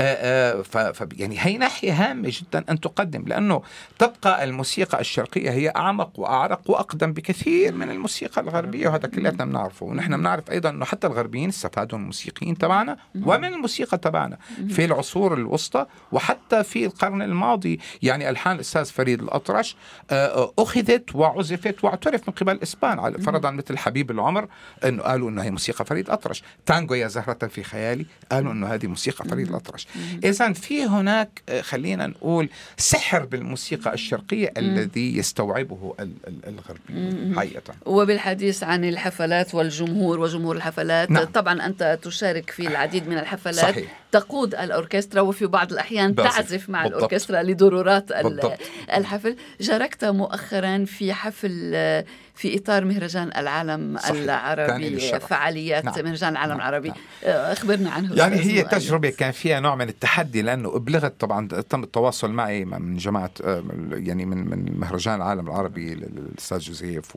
آه، 0.00 0.62
آه، 0.76 1.08
يعني 1.16 1.36
هي 1.38 1.58
ناحية 1.58 1.92
هامة 1.92 2.32
جدا 2.32 2.64
أن 2.70 2.80
تقدم 2.80 3.24
لأنه 3.26 3.62
تبقى 3.98 4.44
الموسيقى 4.44 5.00
الشرقية 5.00 5.50
هي 5.50 5.72
أعمق 5.76 6.20
وأعرق 6.20 6.70
وأقدم 6.70 7.12
بكثير 7.12 7.74
من 7.74 7.90
الموسيقى 7.90 8.40
الغربية 8.40 8.88
وهذا 8.88 9.08
كلياتنا 9.08 9.44
بنعرفه. 9.44 9.86
ونحن 9.86 10.16
بنعرف 10.16 10.50
أيضا 10.50 10.70
أنه 10.70 10.84
حتى 10.84 11.06
الغربيين 11.06 11.48
استفادوا 11.48 11.98
من 11.98 12.02
الموسيقيين 12.02 12.58
تبعنا 12.58 12.96
ومن 13.24 13.44
الموسيقى 13.44 13.98
تبعنا 13.98 14.38
في 14.68 14.84
العصور 14.84 15.34
الوسطى 15.34 15.86
وحتى 16.12 16.64
في 16.64 16.86
القرن 16.86 17.22
الماضي. 17.22 17.80
يعني 18.02 18.28
ألحان 18.28 18.54
الأستاذ 18.54 18.84
فريد 18.84 19.22
الأطرش 19.22 19.76
آه، 20.10 20.52
أخذت 20.58 21.14
وعزفت 21.14 21.84
واعترف 21.84 22.28
من 22.28 22.34
قبل 22.34 22.52
الإسبان 22.52 22.98
على 22.98 23.15
فرضا 23.18 23.50
مثل 23.50 23.78
حبيب 23.78 24.10
العمر 24.10 24.48
أنه 24.84 25.02
قالوا 25.02 25.30
أنه 25.30 25.42
هي 25.42 25.50
موسيقى 25.50 25.84
فريد 25.84 26.06
الأطرش 26.06 26.42
تانجو 26.66 26.94
يا 26.94 27.08
زهرة 27.08 27.46
في 27.46 27.62
خيالي 27.62 28.06
قالوا 28.32 28.52
أنه 28.52 28.66
هذه 28.74 28.86
موسيقى 28.86 29.24
فريد 29.28 29.48
الأطرش 29.48 29.86
إذا 30.24 30.52
في 30.52 30.84
هناك 30.84 31.42
آه، 31.48 31.60
خلينا 31.60 32.06
نقول 32.06 32.48
سحر 32.76 33.24
بالموسيقى 33.24 33.94
الشرقية 33.94 34.52
الذي 34.56 35.16
يستوعبه 35.16 35.94
ال- 36.00 36.12
ال- 36.28 36.46
الغربي 36.48 37.34
حقيقة. 37.36 37.74
وبالحديث 37.86 38.62
عن 38.62 38.84
الحفلات 38.84 39.54
والجمهور 39.54 40.20
وجمهور 40.20 40.56
الحفلات 40.56 41.10
نعم. 41.10 41.24
طبعا 41.24 41.66
أنت 41.66 41.98
تشارك 42.02 42.50
في 42.50 42.68
العديد 42.68 43.08
من 43.08 43.18
الحفلات. 43.18 43.54
صحيح. 43.56 44.00
تقود 44.12 44.54
الأوركسترا 44.54 45.20
وفي 45.20 45.46
بعض 45.46 45.72
الأحيان 45.72 46.12
بعزف. 46.12 46.36
تعزف 46.36 46.70
مع 46.70 46.82
بالضبط. 46.82 46.96
الأوركسترا 46.96 47.42
لضرورات 47.42 48.12
ال- 48.12 48.22
بالضبط. 48.22 48.58
الحفل. 48.94 49.36
شاركت 49.60 50.04
مؤخرا 50.04 50.84
في 50.84 51.12
حفل 51.12 51.72
آه، 51.74 52.04
في 52.36 52.58
إطار 52.58 52.84
مهرجان 52.84 53.28
العالم 53.36 53.98
صحيح. 53.98 54.10
العربي. 54.22 55.00
فعاليات 55.20 55.84
نعم. 55.84 55.94
مهرجان 56.04 56.32
العالم 56.32 56.50
نعم. 56.56 56.60
العربي 56.60 56.88
نعم. 56.88 56.96
آه، 57.24 57.52
أخبرنا 57.52 57.90
عنه 57.90 58.14
يعني 58.14 58.36
هي. 58.36 58.62
تجربة 58.62 59.10
كان 59.10 59.30
فيها 59.32 59.60
نوع 59.60 59.74
من 59.74 59.88
التحدي 59.88 60.42
لأنه 60.42 60.76
أبلغت 60.76 61.20
طبعا 61.20 61.48
تم 61.48 61.82
التواصل 61.82 62.30
معي 62.32 62.64
من 62.64 62.96
جماعة 62.96 63.30
آه، 63.44 63.62
يعني 63.92 64.26
من 64.26 64.38
من 64.50 64.78
مهرجان 64.80 65.14
العالم 65.14 65.46
العربي 65.46 65.94
للأستاذ 65.94 66.58
جوزيف 66.58 67.16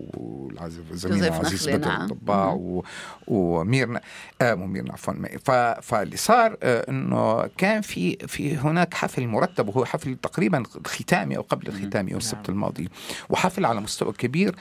جوزيف 0.92 1.34
عزيز 1.34 1.70
بدر 1.70 1.88
نعم. 1.88 2.02
الطباع 2.12 2.50
و- 2.54 2.84
وميرنا 3.28 4.02
آه 4.42 4.54
مو 4.56 4.66
ميرنا 4.68 4.94
عفوا 4.94 5.14
ف- 5.46 5.80
فاللي 5.86 6.18
صار 6.18 6.58
آه 6.64 6.90
إنه 6.90 7.48
كان 7.58 7.82
في 7.82 8.18
في 8.28 8.58
هناك 8.58 8.94
حفل 8.94 9.28
مرتب 9.28 9.68
وهو 9.68 9.86
حفل 9.86 10.16
تقريبا 10.16 10.64
ختامي 10.86 11.38
أو 11.38 11.42
قبل 11.42 11.68
الختامي 11.68 12.12
يوم 12.12 12.20
السبت 12.20 12.50
الماضي 12.50 12.90
وحفل 13.30 13.66
على 13.66 13.82
مستوى 13.82 14.14
كبير 14.14 14.56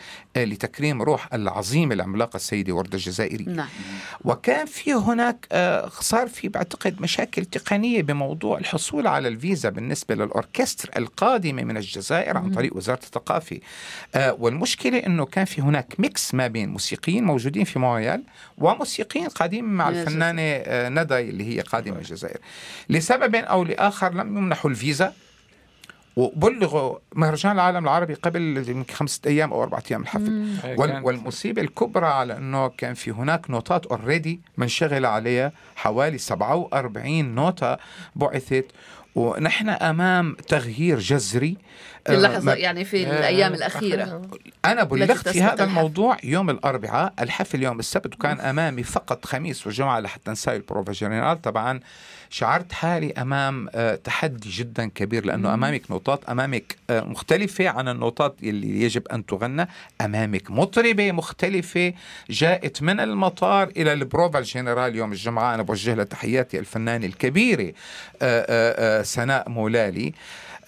لتكريم 0.50 1.02
روح 1.02 1.28
العظيمه 1.34 1.94
العملاقه 1.94 2.36
السيده 2.36 2.72
ورده 2.74 2.94
الجزائرية. 2.94 3.44
نعم. 3.44 3.68
وكان 4.24 4.66
في 4.66 4.94
هناك 4.94 5.46
آه، 5.52 5.88
صار 5.88 6.28
في 6.28 6.48
بعتقد 6.48 7.00
مشاكل 7.00 7.44
تقنية 7.44 8.02
بموضوع 8.02 8.58
الحصول 8.58 9.06
على 9.06 9.28
الفيزا 9.28 9.68
بالنسبة 9.68 10.14
للأوركستر 10.14 10.90
القادمة 10.96 11.64
من 11.64 11.76
الجزائر 11.76 12.36
عن 12.36 12.50
طريق 12.50 12.76
وزارة 12.76 13.00
الثقافة. 13.02 13.60
آه، 14.14 14.32
والمشكلة 14.32 14.98
أنه 14.98 15.24
كان 15.24 15.44
في 15.44 15.60
هناك 15.62 15.94
mix 15.98 16.34
ما 16.34 16.46
بين 16.46 16.68
موسيقيين 16.68 17.24
موجودين 17.24 17.64
في 17.64 17.78
مونريال 17.78 18.22
وموسيقيين 18.58 19.28
قادمين 19.28 19.64
مع 19.64 19.88
الفنانة 19.88 20.42
آه، 20.42 20.88
ندى 20.88 21.18
اللي 21.18 21.56
هي 21.56 21.60
قادمة 21.60 21.94
من 21.94 22.00
الجزائر. 22.00 22.38
لسبب 22.88 23.34
أو 23.34 23.64
لآخر 23.64 24.14
لم 24.14 24.36
يمنحوا 24.36 24.70
الفيزا. 24.70 25.12
وبلغوا 26.22 26.98
مهرجان 27.14 27.52
العالم 27.52 27.84
العربي 27.84 28.14
قبل 28.14 28.64
يمكن 28.68 28.94
خمسة 28.94 29.20
أيام 29.26 29.52
أو 29.52 29.62
أربعة 29.62 29.82
أيام 29.90 30.02
الحفل. 30.02 30.48
وال 30.78 30.90
كانت- 30.90 31.06
والمصيبة 31.06 31.62
الكبرى 31.62 32.06
على 32.06 32.36
أنه 32.36 32.68
كان 32.68 32.94
في 32.94 33.10
هناك 33.10 33.50
نوتات 33.50 33.86
already 33.86 34.40
منشغل 34.56 35.06
عليها 35.06 35.52
حوالي 35.76 36.18
47 36.18 37.34
نوتة 37.34 37.76
بعثت. 38.16 38.66
ونحن 39.14 39.68
أمام 39.68 40.34
تغيير 40.48 40.98
جذري. 40.98 41.56
في 42.06 42.14
اللحظة 42.14 42.52
آه، 42.52 42.54
يعني 42.54 42.84
في 42.84 43.02
الأيام 43.10 43.54
الأخيرة. 43.54 44.22
أنا 44.64 44.82
التي 44.82 44.94
بلغت 44.94 45.28
في 45.28 45.42
هذا 45.42 45.52
الحفل. 45.54 45.68
الموضوع 45.68 46.16
يوم 46.24 46.50
الأربعاء 46.50 47.12
الحفل 47.20 47.62
يوم 47.62 47.78
السبت 47.78 48.14
وكان 48.14 48.40
أمامي 48.40 48.82
فقط 48.82 49.24
خميس 49.26 49.66
وجمعة 49.66 50.00
لحتى 50.00 50.30
نساوي 50.30 50.56
البروفا 50.56 50.92
جنرال 50.92 51.42
طبعا 51.42 51.80
شعرت 52.30 52.72
حالي 52.72 53.12
أمام 53.12 53.68
آه، 53.74 53.94
تحدي 53.94 54.50
جدا 54.50 54.88
كبير 54.88 55.24
لأنه 55.24 55.54
أمامك 55.54 55.90
نوتات 55.90 56.24
أمامك 56.24 56.76
آه، 56.90 57.00
مختلفة 57.00 57.68
عن 57.68 57.88
النوتات 57.88 58.36
اللي 58.42 58.82
يجب 58.82 59.08
أن 59.08 59.26
تغنى. 59.26 59.68
أمامك 60.00 60.50
مطربة 60.50 61.12
مختلفة 61.12 61.92
جاءت 62.30 62.82
من 62.82 63.00
المطار 63.00 63.68
إلى 63.76 63.92
البروفا 63.92 64.38
الجنرال 64.38 64.96
يوم 64.96 65.12
الجمعة. 65.12 65.54
أنا 65.54 65.62
بوجه 65.62 65.94
لها 65.94 66.04
تحياتي 66.04 66.58
الفنانة 66.58 67.06
الكبيرة 67.06 67.72
آه، 68.22 69.02
سناء 69.02 69.48
مولالي. 69.48 70.12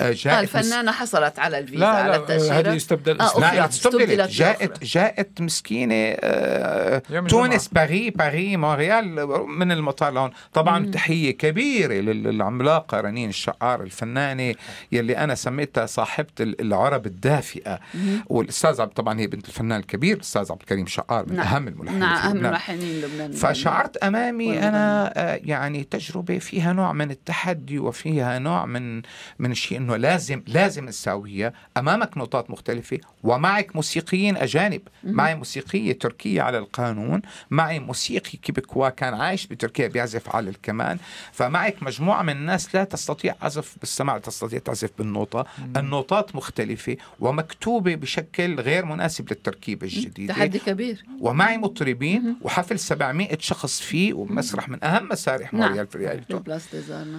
جاءت 0.03 0.27
مس- 0.27 0.57
الفنانة 0.57 0.93
حصلت 0.93 1.39
على 1.39 1.59
الفيزا 1.59 1.81
لا 1.81 1.87
على 1.89 2.17
التأشيرة 2.17 2.55
هذه 2.59 2.73
يستبدل 2.75 3.21
آه،. 3.21 3.41
لا 3.41 3.69
استبدلت 3.69 4.03
استبدلت 4.11 4.31
جاءت. 4.31 4.85
جاءت 4.85 5.41
مسكينة 5.41 5.95
آه، 6.21 6.99
تونس 7.29 7.69
باري 7.69 8.11
باري 8.11 8.57
مونريال 8.57 9.27
من 9.49 9.73
المطار 9.73 10.13
لهون 10.13 10.31
طبعا 10.53 10.87
تحية 10.91 11.31
كبيرة 11.31 11.95
لل- 11.95 12.23
للعملاقة 12.23 13.01
رنين 13.01 13.29
الشعار 13.29 13.83
الفنانة 13.83 14.55
يلي 14.93 15.17
أنا 15.19 15.35
سميتها 15.35 15.87
صاحبة 15.87 16.27
ال- 16.41 16.61
العرب 16.61 17.07
الدافئة 17.07 17.81
والأستاذ 18.27 18.81
عبد 18.81 18.93
طبعا 18.93 19.21
هي 19.21 19.27
بنت 19.27 19.49
الفنان 19.49 19.81
الكبير 19.81 20.17
الأستاذ 20.17 20.53
عبد 20.53 20.61
الكريم 20.61 20.87
شعار 20.87 21.27
من 21.29 21.37
نعم. 21.37 21.47
أهم 21.47 21.69
الملحنين 21.69 21.99
نعم 22.01 22.17
أهم. 22.27 22.37
الملحنين 22.37 23.01
لبنان 23.01 23.33
فشعرت 23.33 23.97
أمامي 23.97 24.47
والمغني. 24.47 24.69
أنا 24.69 25.13
آه، 25.17 25.41
يعني 25.45 25.85
تجربة 25.85 26.39
فيها 26.39 26.73
نوع 26.73 26.93
من 26.93 27.11
التحدي 27.11 27.79
وفيها 27.79 28.39
نوع 28.39 28.67
من 28.67 29.03
من 29.39 29.51
الشيء 29.51 29.79
إنه 29.91 29.97
لازم 29.97 30.43
لازم 30.47 30.85
نساويها 30.85 31.53
أمامك 31.77 32.17
نوتات 32.17 32.51
مختلفة 32.51 32.99
ومعك 33.23 33.77
موسيقيين 33.77 34.37
أجانب. 34.37 34.81
معي 35.05 35.35
موسيقية 35.35 35.93
تركية 35.99 36.43
على 36.43 36.59
القانون 36.59 37.23
معي 37.51 37.79
موسيقي 37.79 38.39
québécois 38.39 38.89
كان 38.89 39.15
عايش 39.15 39.47
بتركيا 39.47 39.89
بيعزف 39.89 40.37
على 40.37 40.51
الكمان 40.51 40.99
فمعك 41.33 41.83
مجموعة 41.83 42.23
من 42.23 42.33
الناس 42.33 42.75
لا 42.75 42.85
تستطيع 42.85 43.35
عزف 43.43 43.77
بالسماع 43.81 44.19
تستطيع 44.19 44.59
تعزف 44.59 44.91
بالنوطة. 44.99 45.47
النوتات 45.77 46.37
مختلفة 46.37 46.97
ومكتوبة 47.21 47.95
بشكل 47.95 48.61
غير 48.61 48.85
مناسب 48.85 49.29
للتركيبة 49.31 49.87
الجديدة. 49.87 50.35
تحدي 50.35 50.59
كبير. 50.59 51.05
ومعي 51.21 51.59
مطربين 51.59 52.37
وحفل 52.43 52.79
700 52.79 53.39
شخص 53.39 53.81
فيه 53.81 54.13
ومسرح 54.15 54.69
من 54.69 54.85
أهم 54.85 55.09
مسارح 55.09 55.55
مونريال 55.55 55.77
نعم. 55.77 55.87
في 55.87 55.97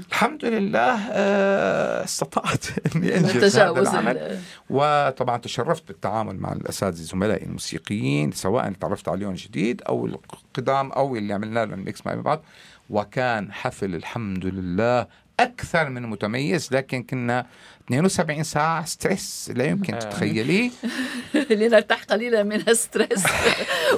الحمد 0.10 0.46
لله 0.46 1.00
آه، 1.12 2.06
استطعت 2.54 2.86
إني 2.96 3.18
أنجز 3.18 3.58
هذا 3.58 3.80
العمل. 3.80 4.18
ال- 4.18 4.40
وطبعا 4.70 5.38
تشرفت 5.38 5.88
بالتعامل 5.88 6.36
مع 6.36 6.54
الأساتذة 6.54 7.02
زملائي 7.02 7.46
الموسيقيين 7.46 8.32
سواء 8.32 8.72
تعرفت 8.72 9.08
عليهم 9.08 9.34
جديد 9.34 9.82
أو 9.82 10.06
القدام 10.06 10.92
أو 10.92 11.16
اللي 11.16 11.34
عملنا 11.34 11.66
لهم 11.66 11.80
mix 11.86 12.06
مع 12.06 12.14
بعض. 12.14 12.44
وكان 12.90 13.52
حفل 13.54 13.96
الحمد 13.96 14.46
لله 14.46 15.08
أكثر 15.40 15.90
من 15.90 16.02
متميز 16.02 16.68
لكن 16.72 17.04
كنا 17.04 17.46
72 17.88 18.44
ساعة 18.44 18.86
stress 18.86 19.52
لا 19.56 19.66
يمكن 19.66 20.00
تتخيليه. 20.00 20.72
لنرتاح 21.50 22.04
قليلا 22.04 22.44
من 22.44 22.56
ال 22.70 22.77
stress 22.77 23.24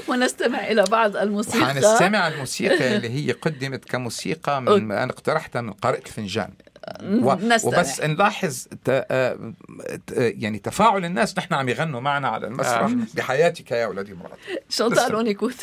ونستمع 0.07 0.59
إلى 0.67 0.83
بعض 0.83 1.15
الموسيقى. 1.17 1.65
حنستمع 1.65 2.27
الموسيقى 2.27 2.95
اللي 2.95 3.09
هي 3.09 3.31
قدمت 3.31 3.85
كموسيقى 3.85 4.61
من 4.61 4.91
أنا 4.91 5.11
اقترحتها 5.11 5.61
من 5.61 5.73
قارئ 5.73 5.99
الفنجان 5.99 6.49
نستمع. 7.43 7.78
وبس 7.80 8.02
نلاحظ 8.02 8.67
ت... 8.86 8.89
آه، 8.89 9.54
ت- 10.08 10.34
نحن 10.38 10.60
تفاعل 10.60 11.06
الناس 11.06 11.38
نحن 11.38 11.54
عم 11.54 11.69
يغنوا 11.69 12.00
معنا 12.00 12.28
على 12.28 12.48
المسرح 12.48 12.91
بحياتك 13.15 13.72
يا 13.72 13.88
ولدي 13.88 14.13
مراد 14.13 14.38
شانتال 14.69 15.15
اونيكوت 15.15 15.56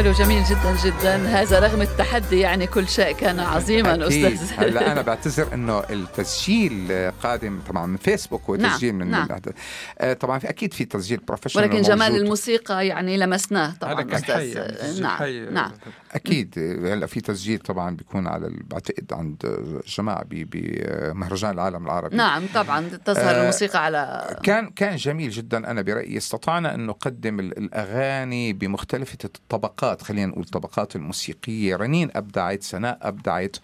حلو 0.00 0.12
جميل 0.12 0.44
جدا 0.44 0.76
جدا 0.84 1.16
هذا 1.16 1.58
رغم 1.60 1.82
التحدي 1.82 2.40
يعني 2.40 2.66
كل 2.66 2.88
شيء 2.88 3.12
كان 3.12 3.40
عظيما 3.40 4.06
أكيد. 4.06 4.24
أستاذ 4.24 4.52
هلأ 4.58 4.92
أنا 4.92 5.02
بعتذر 5.02 5.54
إنه 5.54 5.82
التسجيل 5.90 7.10
قادم 7.22 7.60
طبعا 7.68 7.86
من 7.86 7.96
فيسبوك 7.96 8.48
وتسجيل 8.48 8.94
نعم، 8.94 8.98
من 8.98 9.10
نعم. 9.10 9.28
آه، 9.98 10.12
طبعا 10.12 10.38
في 10.38 10.48
أكيد 10.48 10.74
في 10.74 10.84
تسجيل 10.84 11.20
بروفيشنال 11.28 11.64
ولكن 11.64 11.82
جمال 11.82 12.08
موجود. 12.08 12.24
الموسيقى 12.24 12.86
يعني 12.86 13.16
لمسناه 13.16 13.74
طبعا 13.80 13.94
هذا 13.94 14.02
كان 14.02 14.24
حي 14.24 14.50
يعني 14.50 15.00
نعم 15.00 15.16
حي. 15.16 15.40
نعم 15.40 15.72
أكيد. 16.14 16.58
هلأ 16.58 17.06
في 17.06 17.20
تسجيل 17.20 17.58
طبعا 17.58 17.96
بيكون 17.96 18.26
على 18.26 18.50
بعتقد 18.70 19.12
عند 19.12 19.58
جماعة 19.98 20.24
بمهرجان 20.30 21.50
العالم 21.50 21.84
العربي. 21.84 22.16
نعم 22.16 22.42
طبعا 22.54 22.88
تظهر 23.04 23.34
آه، 23.36 23.40
الموسيقى 23.40 23.84
على 23.84 24.26
كان 24.42 24.70
كان 24.70 24.96
جميل 24.96 25.30
جدا 25.30 25.70
أنا 25.70 25.82
برأيي. 25.82 26.16
استطعنا 26.16 26.74
أن 26.74 26.86
نقدم 26.86 27.40
ال- 27.40 27.58
الأغاني 27.58 28.52
بمختلف 28.52 29.16
الطبقات 29.24 30.02
خلينا 30.02 30.26
نقول 30.26 30.42
الطبقات 30.44 30.96
الموسيقية. 30.96 31.76
رنين 31.76 32.10
أبدعت 32.14 32.62
سناء 32.62 32.98
أبدعت 33.02 33.56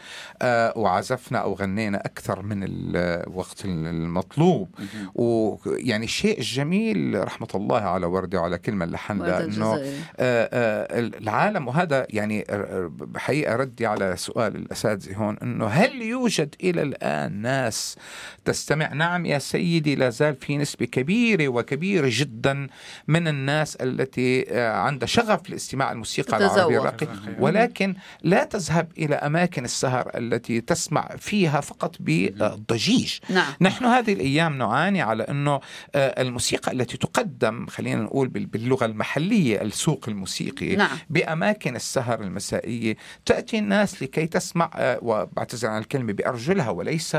آه 0.42 0.72
وعزفنا 0.78 1.38
أو 1.38 1.54
غنينا 1.54 1.98
أكثر 2.06 2.42
من 2.42 2.64
الوقت 2.68 3.64
المطلوب. 3.64 4.68
ويعني 5.14 6.04
الشيء 6.04 6.38
الجميل 6.38 7.24
رحمة 7.24 7.48
الله 7.54 7.80
على 7.80 8.06
ورده 8.06 8.40
وعلى 8.40 8.58
كلمة 8.58 8.84
اللي 8.84 8.96
لحن 8.96 9.22
انه. 9.22 9.74
آه، 9.74 9.80
آه، 10.18 11.00
العالم 11.00 11.68
وهذا 11.68 12.06
يعني 12.10 12.35
آه، 12.40 12.54
آه، 12.54 12.90
بحقيقة 12.92 13.56
ردي 13.56 13.86
على 13.86 14.16
سؤال 14.16 14.56
الأساتذة 14.56 15.16
هون 15.16 15.36
أنه 15.42 15.66
هل 15.66 16.02
يوجد 16.02 16.54
إلى 16.64 16.82
الآن 16.82 17.32
ناس 17.42 17.96
تستمع؟ 18.44 18.92
نعم 18.92 19.26
يا 19.26 19.38
سيدي 19.38 19.94
لا 19.94 20.10
زال 20.10 20.34
في 20.36 20.56
نسبة 20.56 20.86
كبيرة 20.86 21.48
وكبيرة 21.48 22.08
جدا 22.12 22.66
من 23.08 23.28
الناس 23.28 23.76
التي 23.76 24.44
آه، 24.50 24.72
عندها 24.76 25.06
شغف 25.06 25.50
لاستماع 25.50 25.92
الموسيقى 25.92 26.38
تتذوق. 26.38 26.52
العربية 26.54 26.78
الراقية 26.78 27.08
ولكن 27.38 27.94
لا 28.22 28.44
تذهب 28.44 28.88
إلى 28.98 29.14
أماكن 29.14 29.64
السهر 29.64 30.10
التي 30.14 30.60
تسمع 30.60 31.08
فيها 31.18 31.60
فقط 31.60 31.96
بالضجيج 32.00 33.18
نعم. 33.30 33.52
نحن 33.60 33.84
هذه 33.84 34.12
الأيام 34.12 34.58
نعاني 34.58 35.02
على 35.02 35.22
إنه 35.22 35.60
آه، 35.94 36.22
الموسيقى 36.22 36.72
التي 36.72 36.96
تقدم 36.96 37.66
خلينا 37.66 38.02
نقول 38.02 38.28
بال- 38.28 38.46
باللغة 38.46 38.84
المحلية 38.86 39.62
السوق 39.62 40.04
الموسيقي 40.08 40.76
نعم. 40.76 40.96
بأماكن 41.10 41.76
السهر 41.76 42.22
المسائية 42.26 42.96
تأتي 43.26 43.58
الناس 43.58 44.02
لكي 44.02 44.26
تسمع 44.26 44.70
آه، 44.76 44.98
وبعتذر 45.02 45.68
عن 45.68 45.80
الكلمة 45.80 46.12
بأرجلها 46.12 46.70
وليس 46.70 47.16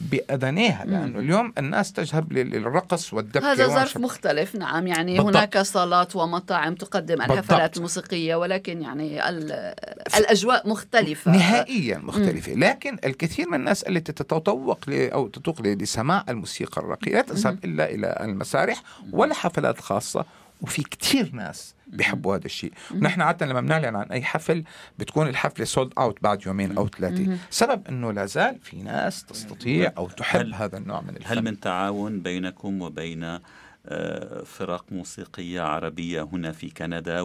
باذانيها 0.00 0.84
لأنه 0.84 1.18
اليوم 1.18 1.52
الناس 1.58 1.92
تذهب 1.92 2.32
لل- 2.32 2.50
للرقص 2.50 3.12
والدبكة 3.14 3.52
هذا 3.52 3.66
ظرف 3.66 3.96
مختلف 3.96 4.54
نعم 4.54 4.86
يعني 4.86 5.16
بالضبط. 5.16 5.36
هناك 5.36 5.58
صالات 5.58 6.16
ومطاعم 6.16 6.74
تقدم. 6.74 7.22
الحفلات 7.22 7.76
الموسيقية 7.76 8.34
ولكن 8.34 8.82
يعني 8.82 9.28
ال- 9.28 9.74
الأجواء 10.16 10.68
مختلفة. 10.68 11.30
نهائيا 11.32 11.98
مختلفة. 11.98 12.52
لكن 12.54 12.96
الكثير 13.04 13.48
من 13.48 13.54
الناس 13.54 13.82
التي 13.82 14.12
تتطوق 14.12 14.78
أو 14.88 15.28
تتوق 15.28 15.60
لسماع 15.62 16.24
الموسيقى 16.28 16.80
الراقية 16.82 17.12
لا 17.12 17.22
تذهب 17.22 17.58
إلا 17.64 17.90
إلى 17.90 18.18
المسارح 18.20 18.82
ولا 19.12 19.34
حفلات 19.34 19.80
خاصة. 19.80 20.24
وفي 20.62 20.82
كثير 20.82 21.30
ناس 21.32 21.74
بيحبوا 21.86 22.36
هذا 22.36 22.44
الشيء. 22.46 22.72
ونحن 22.94 23.20
عادة 23.20 23.46
لما 23.46 23.60
بنعلن 23.60 23.96
عن 23.96 24.06
أي 24.06 24.22
حفل 24.22 24.64
بتكون 24.98 25.28
الحفلة 25.28 25.64
سولد 25.64 25.92
أوت 25.98 26.18
بعد 26.22 26.46
يومين 26.46 26.76
أو 26.76 26.88
ثلاثة. 26.88 27.38
سبب 27.50 27.88
أنه 27.88 28.12
لا 28.12 28.26
زال 28.26 28.58
في 28.62 28.76
ناس 28.82 29.24
تستطيع 29.24 29.92
أو 29.98 30.08
تحب 30.08 30.40
هل- 30.40 30.54
هذا 30.54 30.78
النوع 30.78 31.00
من 31.00 31.16
الفن. 31.16 31.26
هل 31.38 31.42
من 31.42 31.60
تعاون 31.60 32.20
بينكم 32.20 32.82
وبين 32.82 33.38
آه، 33.86 34.42
فرق 34.44 34.84
موسيقية 34.90 35.60
عربية 35.60 36.22
هنا 36.32 36.52
في 36.52 36.70
كندا 36.70 37.20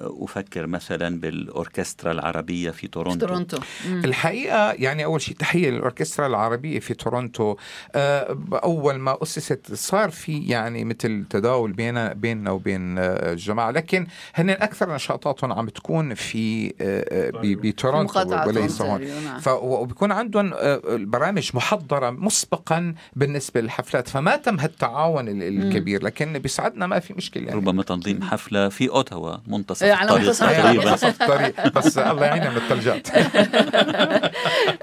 وأفكر 0.00 0.66
مثلا 0.66 1.20
بالأوركسترا 1.20 2.12
العربية 2.12 2.70
في 2.70 2.76
في 2.76 2.86
تورونتو. 2.88 3.26
تورونتو. 3.26 3.58
مم. 3.88 4.04
الحقيقة 4.04 4.72
يعني 4.72 5.04
أول 5.04 5.20
شيء 5.20 5.36
تحية 5.36 5.70
للأوركسترا 5.70 6.26
العربية 6.26 6.78
في 6.80 6.94
تورونتو. 6.94 7.56
آه، 7.94 8.38
أول 8.52 8.94
ما 8.94 9.18
أسست 9.22 9.74
صار 9.74 10.10
في 10.10 10.38
يعني 10.46 10.84
مثل 10.84 11.24
تداول 11.30 11.72
بيننا 11.72 12.12
بيننا 12.12 12.50
وبين 12.50 12.98
آه، 12.98 13.32
الجماعة. 13.32 13.70
لكن 13.70 14.06
هن 14.34 14.50
أكثر 14.50 14.94
نشاطاتهم 14.94 15.52
عم 15.52 15.68
تكون 15.68 16.14
في 16.14 16.74
آه، 16.80 17.30
ب- 17.30 17.60
بتورونتو 17.66 18.48
وليس 18.48 18.82
هون 18.82 19.00
نعم. 19.24 19.40
وبيكون 19.46 20.12
عندهم 20.12 20.50
البرامج 20.54 21.50
محضرة 21.54 22.10
مسبقا 22.10 22.94
بالنسبة 23.16 23.60
للحفلات. 23.60 24.08
فما 24.08 24.36
تم 24.36 24.60
هالتعاون 24.60 25.28
ال- 25.28 25.42
الكبير. 25.42 25.76
كبير 25.86 26.02
لكن 26.04 26.38
بيسعدنا 26.38 26.86
ما 26.86 26.98
في 26.98 27.14
مشكلة 27.14 27.42
يعني. 27.44 27.56
ربما 27.56 27.82
تنظيم 27.82 28.22
حفلة 28.22 28.68
في 28.68 28.88
أوتاوا 28.88 29.36
منتصف 29.46 29.85
على 29.92 30.10
الطريق 30.10 30.26
منتصف 30.28 30.42
منتصف 30.86 31.22
الطريق 31.22 31.68
بس 31.68 31.98
الله 31.98 32.24
يعيننا 32.24 32.50
من 32.50 32.56
الثلجات 32.56 33.08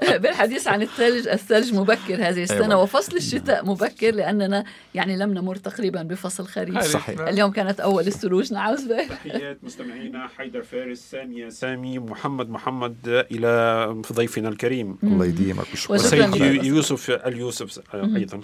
بالحديث 0.22 0.68
عن 0.68 0.82
الثلج 0.82 1.28
الثلج 1.28 1.74
مبكر 1.74 2.14
هذه 2.14 2.42
السنة 2.42 2.64
أيوة. 2.64 2.82
وفصل 2.82 3.16
الشتاء 3.16 3.66
مبكر 3.66 4.10
لأننا 4.10 4.64
يعني 4.94 5.16
لم 5.16 5.34
نمر 5.34 5.56
تقريبا 5.56 6.02
بفصل 6.02 6.46
خريف. 6.46 6.78
صحيح. 6.82 7.20
اليوم 7.20 7.52
كانت 7.52 7.80
أول 7.80 8.06
الثلوج 8.06 8.52
نعم 8.52 8.76
زبير 8.76 9.04
تحيات 9.04 9.58
مستمعينا 9.62 10.28
حيدر 10.38 10.62
فارس 10.62 10.98
سامية 10.98 11.48
سامي 11.48 11.98
محمد 11.98 12.50
محمد 12.50 12.96
إلى 13.06 14.02
ضيفنا 14.12 14.48
الكريم. 14.48 14.98
الله 15.02 15.26
يديمك 15.26 15.66
وشكراً 15.72 15.94
وسيد. 15.94 16.64
يوسف 16.64 17.10
اليوسف 17.10 17.94
أيضا. 17.94 18.40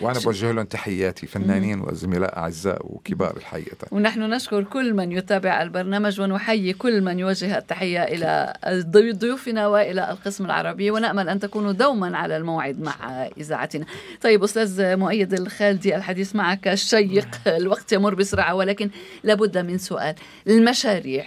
وأنا 0.00 0.18
بوجه 0.18 0.52
لهم 0.52 0.64
تحياتي 0.64 1.26
فنانين 1.26 1.80
وزملاء 1.80 2.38
أعزاء 2.38 2.86
وكبار 2.86 3.36
الحقيقة. 3.36 3.86
ونحن 3.90 4.20
نشكر 4.20 4.64
كل 4.64 4.94
من 4.94 5.12
يتابع 5.12 5.62
البرنامج 5.62 5.85
ونحيي 6.20 6.72
كل 6.72 7.00
من 7.00 7.18
يوجه 7.18 7.58
التحية 7.58 8.02
إلى 8.02 8.54
ضي- 8.90 9.12
ضيوفنا 9.12 9.66
وإلى 9.66 10.10
القسم 10.10 10.44
العربي 10.46 10.90
ونأمل 10.90 11.28
أن 11.28 11.40
تكونوا 11.40 11.72
دوما 11.72 12.18
على 12.18 12.36
الموعد 12.36 12.80
مع 12.80 12.94
إذاعتنا. 13.38 13.86
طيب 14.20 14.44
أستاذ 14.44 14.96
مؤيد 14.96 15.32
الخالدي 15.32 15.96
الحديث 15.96 16.36
معك 16.36 16.74
شيق 16.74 17.28
الوقت 17.46 17.92
يمر 17.92 18.14
بسرعة 18.14 18.54
ولكن 18.54 18.90
لابد 19.24 19.58
من 19.58 19.78
سؤال. 19.78 20.14
المشاريع. 20.46 21.24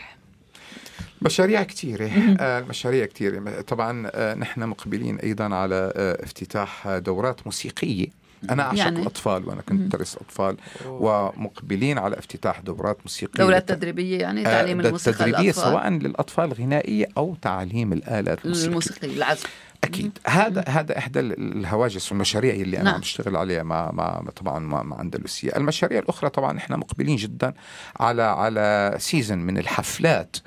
مشاريع 1.21 1.63
كثيرة. 1.63 2.11
آه، 2.39 2.59
المشاريع 2.59 3.05
كثيرة. 3.05 3.61
طبعا 3.61 4.09
آه، 4.13 4.35
نحن 4.35 4.63
مقبلين 4.63 5.17
أيضا 5.19 5.55
على 5.55 5.93
آه، 5.95 6.23
افتتاح 6.23 6.97
دورات 6.97 7.39
موسيقية. 7.45 8.07
أنا 8.49 8.63
أعشق 8.63 8.77
يعني؟ 8.79 9.01
الأطفال 9.01 9.47
وأنا 9.47 9.61
كنت 9.61 9.95
أدرس 9.95 10.15
أطفال 10.15 10.57
ومقبلين 10.85 11.97
على 11.97 12.19
افتتاح 12.19 12.59
دورات 12.59 12.97
موسيقية. 13.01 13.43
دورات 13.43 13.69
تدريبية 13.69 14.19
يعني 14.19 14.41
آه، 14.41 14.43
تعليم 14.43 14.79
الموسيقى 14.79 15.17
تدريبية 15.17 15.41
للأطفال. 15.41 15.63
سواء 15.63 15.89
للأطفال 15.89 16.53
غنائية 16.53 17.05
أو 17.17 17.35
تعليم 17.41 17.93
الآلات 17.93 18.45
الموسيقية. 18.45 18.67
الموسيقى 18.69 19.07
العزف 19.07 19.45
أكيد. 19.83 20.17
هذا 20.27 20.63
هذا 20.67 20.97
إحدى 20.97 21.19
ال- 21.19 21.57
الهواجس 21.57 22.11
والمشاريع 22.11 22.53
اللي 22.53 22.75
أنا 22.77 22.83
نعم. 22.85 22.93
عم 22.93 22.99
بشتغل 23.01 23.35
عليها 23.35 23.63
مع 23.63 23.91
مع 23.91 24.21
طبعا 24.35 24.59
مع, 24.59 24.83
مع 24.83 25.01
اندلسيا 25.01 25.57
المشاريع 25.57 25.99
الأخرى 25.99 26.29
طبعا 26.29 26.57
إحنا 26.57 26.77
مقبلين 26.77 27.15
جدا 27.15 27.53
على 27.99 28.21
على 28.23 28.95
season 28.99 29.37
من 29.37 29.57
الحفلات. 29.57 30.37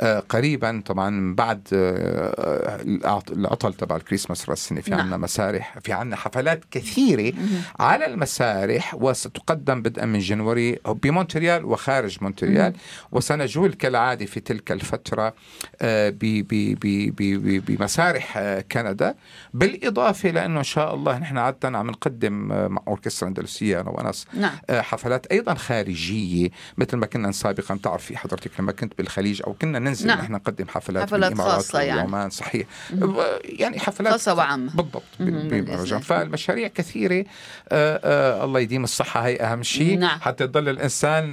آه 0.00 0.18
قريبا 0.20 0.82
طبعا 0.86 1.34
بعد 1.34 1.68
آه 1.72 2.80
العط- 2.82 3.30
العطل 3.30 3.74
تبع 3.74 3.96
الكريسماس 3.96 4.48
السنة 4.50 4.80
في 4.80 4.90
نعم. 4.90 5.00
عندنا 5.00 5.16
مسارح 5.16 5.78
في 5.82 5.92
عندنا 5.92 6.16
حفلات 6.16 6.64
كثيرة 6.70 7.32
على 7.80 8.06
المسارح 8.06 8.94
وستقدم 8.94 9.82
بدءا 9.82 10.04
من 10.04 10.18
January 10.18 10.78
بمونتريال 10.86 11.64
وخارج 11.64 12.18
مونتريال. 12.20 12.72
وسنجول 13.12 13.72
كالعادة 13.72 14.26
في 14.26 14.40
تلك 14.40 14.72
الفترة 14.72 15.34
آه، 15.82 16.10
ب- 16.10 16.18
ب- 16.18 16.46
ب- 16.80 17.14
ب- 17.16 17.16
ب- 17.46 17.64
بمسارح 17.66 18.36
آه، 18.36 18.60
كندا 18.76 19.14
بالإضافة 19.54 20.30
لأنه 20.30 20.58
إن 20.58 20.64
شاء 20.64 20.94
الله 20.94 21.18
نحن 21.18 21.38
عادة 21.38 21.78
عم 21.78 21.90
نقدم 21.90 22.52
آه، 22.52 22.68
مع 22.68 22.82
أوركسترا 22.88 23.28
اندلسيه 23.28 23.80
أنا 23.80 23.90
وناس 23.90 24.26
نعم 24.34 24.52
آه، 24.70 24.80
حفلات 24.80 25.26
أيضا 25.26 25.54
خارجية 25.54 26.48
مثل 26.78 26.96
ما 26.96 27.06
كنا 27.06 27.32
سابقا 27.32 27.78
تعرفي 27.82 28.16
حضرتك 28.16 28.50
لما 28.60 28.72
كنت 28.72 28.98
بالخليج 28.98 29.42
أو 29.46 29.52
كنا 29.52 29.78
ننزل 29.78 30.06
نعم. 30.06 30.18
نحن 30.18 30.32
نقدم 30.32 30.68
حفلات, 30.68 31.02
حفلات 31.02 31.38
خاصة 31.38 31.80
يعني. 31.80 32.00
والعمان 32.00 32.30
صحيح 32.30 32.66
يعني 33.44 33.78
حفلات 33.78 34.12
خاصة 34.12 34.34
وعامة. 34.34 34.70
بالضبط. 34.74 35.02
بالمهرجان 35.20 36.00
فالمشاريع 36.00 36.68
كثيرة 36.68 37.24
آه، 37.68 38.44
الله 38.44 38.60
يديم 38.60 38.84
الصحة 38.84 39.26
هي 39.26 39.36
أهم 39.36 39.62
شيء 39.62 39.98
نعم. 39.98 40.20
حتى 40.20 40.44
يضل 40.44 40.68
الإنسان 40.68 41.30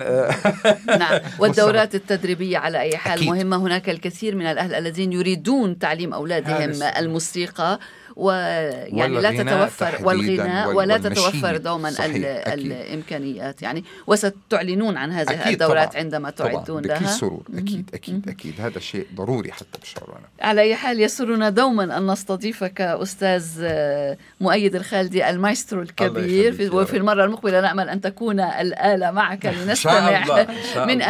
نعم 0.87 1.19
والدورات 1.39 1.95
التدريبية 1.95 2.57
على 2.57 2.79
أي 2.79 2.97
حال 2.97 3.13
أكيد. 3.13 3.27
مهمة 3.27 3.57
هناك 3.57 3.89
الكثير 3.89 4.35
من 4.35 4.45
الأهل 4.45 4.73
الذين 4.73 5.13
يريدون 5.13 5.79
تعليم 5.79 6.13
أولادهم 6.13 6.53
هذا 6.53 6.99
الموسيقى 7.37 7.79
ويعني 8.15 9.21
لا 9.21 9.31
تتوفر 9.43 9.97
والغناء 10.07 10.67
وال- 10.67 10.75
ولا. 10.75 10.97
تتوفر 10.97 11.57
دوما 11.57 11.91
صحيح، 11.91 12.09
أكيد. 12.47 12.71
الإمكانيات 12.71 13.61
يعني 13.61 13.83
وستعلنون 14.07 14.97
عن 14.97 15.11
هذه 15.11 15.29
أكيد 15.41 15.61
الدورات 15.61 15.89
طبعاً. 15.89 15.99
عندما 16.03 16.29
تعدون 16.29 16.81
بكل 16.81 16.89
لها 16.89 17.07
سرور 17.07 17.43
أكيد 17.57 17.89
أكيد 17.93 18.29
أكيد 18.29 18.61
هذا 18.61 18.79
شيء 18.79 19.07
ضروري 19.15 19.51
حتى 19.51 19.79
بشعر 19.81 20.09
أنا 20.09 20.47
على 20.49 20.61
أي 20.61 20.75
حال 20.75 21.01
يسرنا 21.01 21.49
دوما 21.49 21.97
أن 21.97 22.07
نستضيفك 22.11 22.81
أستاذ 22.81 23.47
آه، 23.63 24.17
مؤيد 24.41 24.75
الخالدي 24.75 25.29
المايسترو 25.29 25.81
الكبير 25.81 26.53
في 26.53 26.69
وفي 26.69 26.91
رب. 26.91 26.97
المرة 26.97 27.25
المقبلة 27.25 27.61
نأمل 27.61 27.89
أن 27.89 28.01
تكون 28.01 28.39
الآلة 28.39 29.11
معك 29.11 29.45
لنستمع 29.45 30.45
من 30.87 31.01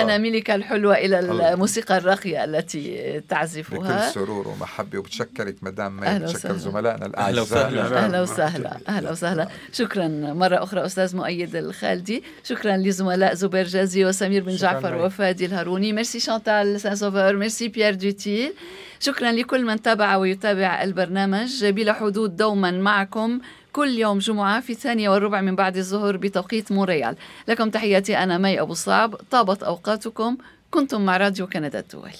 الحلوة 0.49 0.95
إلى 0.97 1.19
الله. 1.19 1.53
الموسيقى 1.53 1.97
الراقية 1.97 2.43
التي 2.43 3.13
بكل 3.13 3.27
تعزفها 3.29 4.09
سرور 4.11 4.47
ومحبة 4.47 4.99
وبتشكرك 4.99 5.55
مدام 5.61 5.97
مي 5.99 6.07
أهلا 6.07 6.25
بتشكر 6.25 6.37
وسهلا. 6.53 6.57
زملائنا 6.97 7.27
أهلا 7.27 7.41
الاعزاء 7.41 7.41
وسهلا. 7.41 7.97
أهلا 7.97 8.21
وسهلا. 8.21 8.77
أهلا 8.89 9.11
وسهلا. 9.11 9.47
شكرا 9.73 10.07
مرة 10.33 10.63
أخرى 10.63 10.85
أستاذ 10.85 11.15
مؤيد 11.15 11.55
الخالدي. 11.55 12.23
شكرا 12.43 12.77
لزملاء 12.77 13.33
زبير 13.33 13.67
جازي 13.67 14.05
وسمير 14.05 14.43
بن 14.43 14.55
جعفر. 14.55 14.95
وفادي 14.95 15.45
الهاروني. 15.45 15.93
ميرسي 15.93 16.19
شانتال 16.19 16.81
سان 16.81 16.95
سوفور 16.95 17.35
ميرسي 17.35 17.67
بيير 17.67 17.93
دوتيل. 17.93 18.53
شكرا 18.99 19.31
لكل 19.31 19.65
من 19.65 19.81
تابع 19.81 20.15
ويتابع 20.15 20.83
البرنامج. 20.83 21.65
بلا 21.65 21.93
حدود 21.93 22.37
دوما 22.37 22.71
معكم 22.71 23.39
كل 23.73 23.89
يوم 23.89 24.19
جمعة 24.19 24.61
في 24.61 24.69
الثانية 24.69 25.09
والربع 25.09 25.41
من 25.41 25.55
بعد 25.55 25.77
الظهر 25.77 26.17
بتوقيت 26.17 26.71
مونريال 26.71 27.15
لكم 27.47 27.69
تحياتي 27.69 28.17
أنا 28.17 28.37
مي 28.37 28.61
أبو 28.61 28.73
صعب. 28.73 29.15
طابت 29.31 29.63
أوقاتكم. 29.63 30.37
كنتم 30.71 31.05
مع 31.05 31.17
راديو 31.17 31.47
كندا 31.47 31.79
الدولي. 31.79 32.11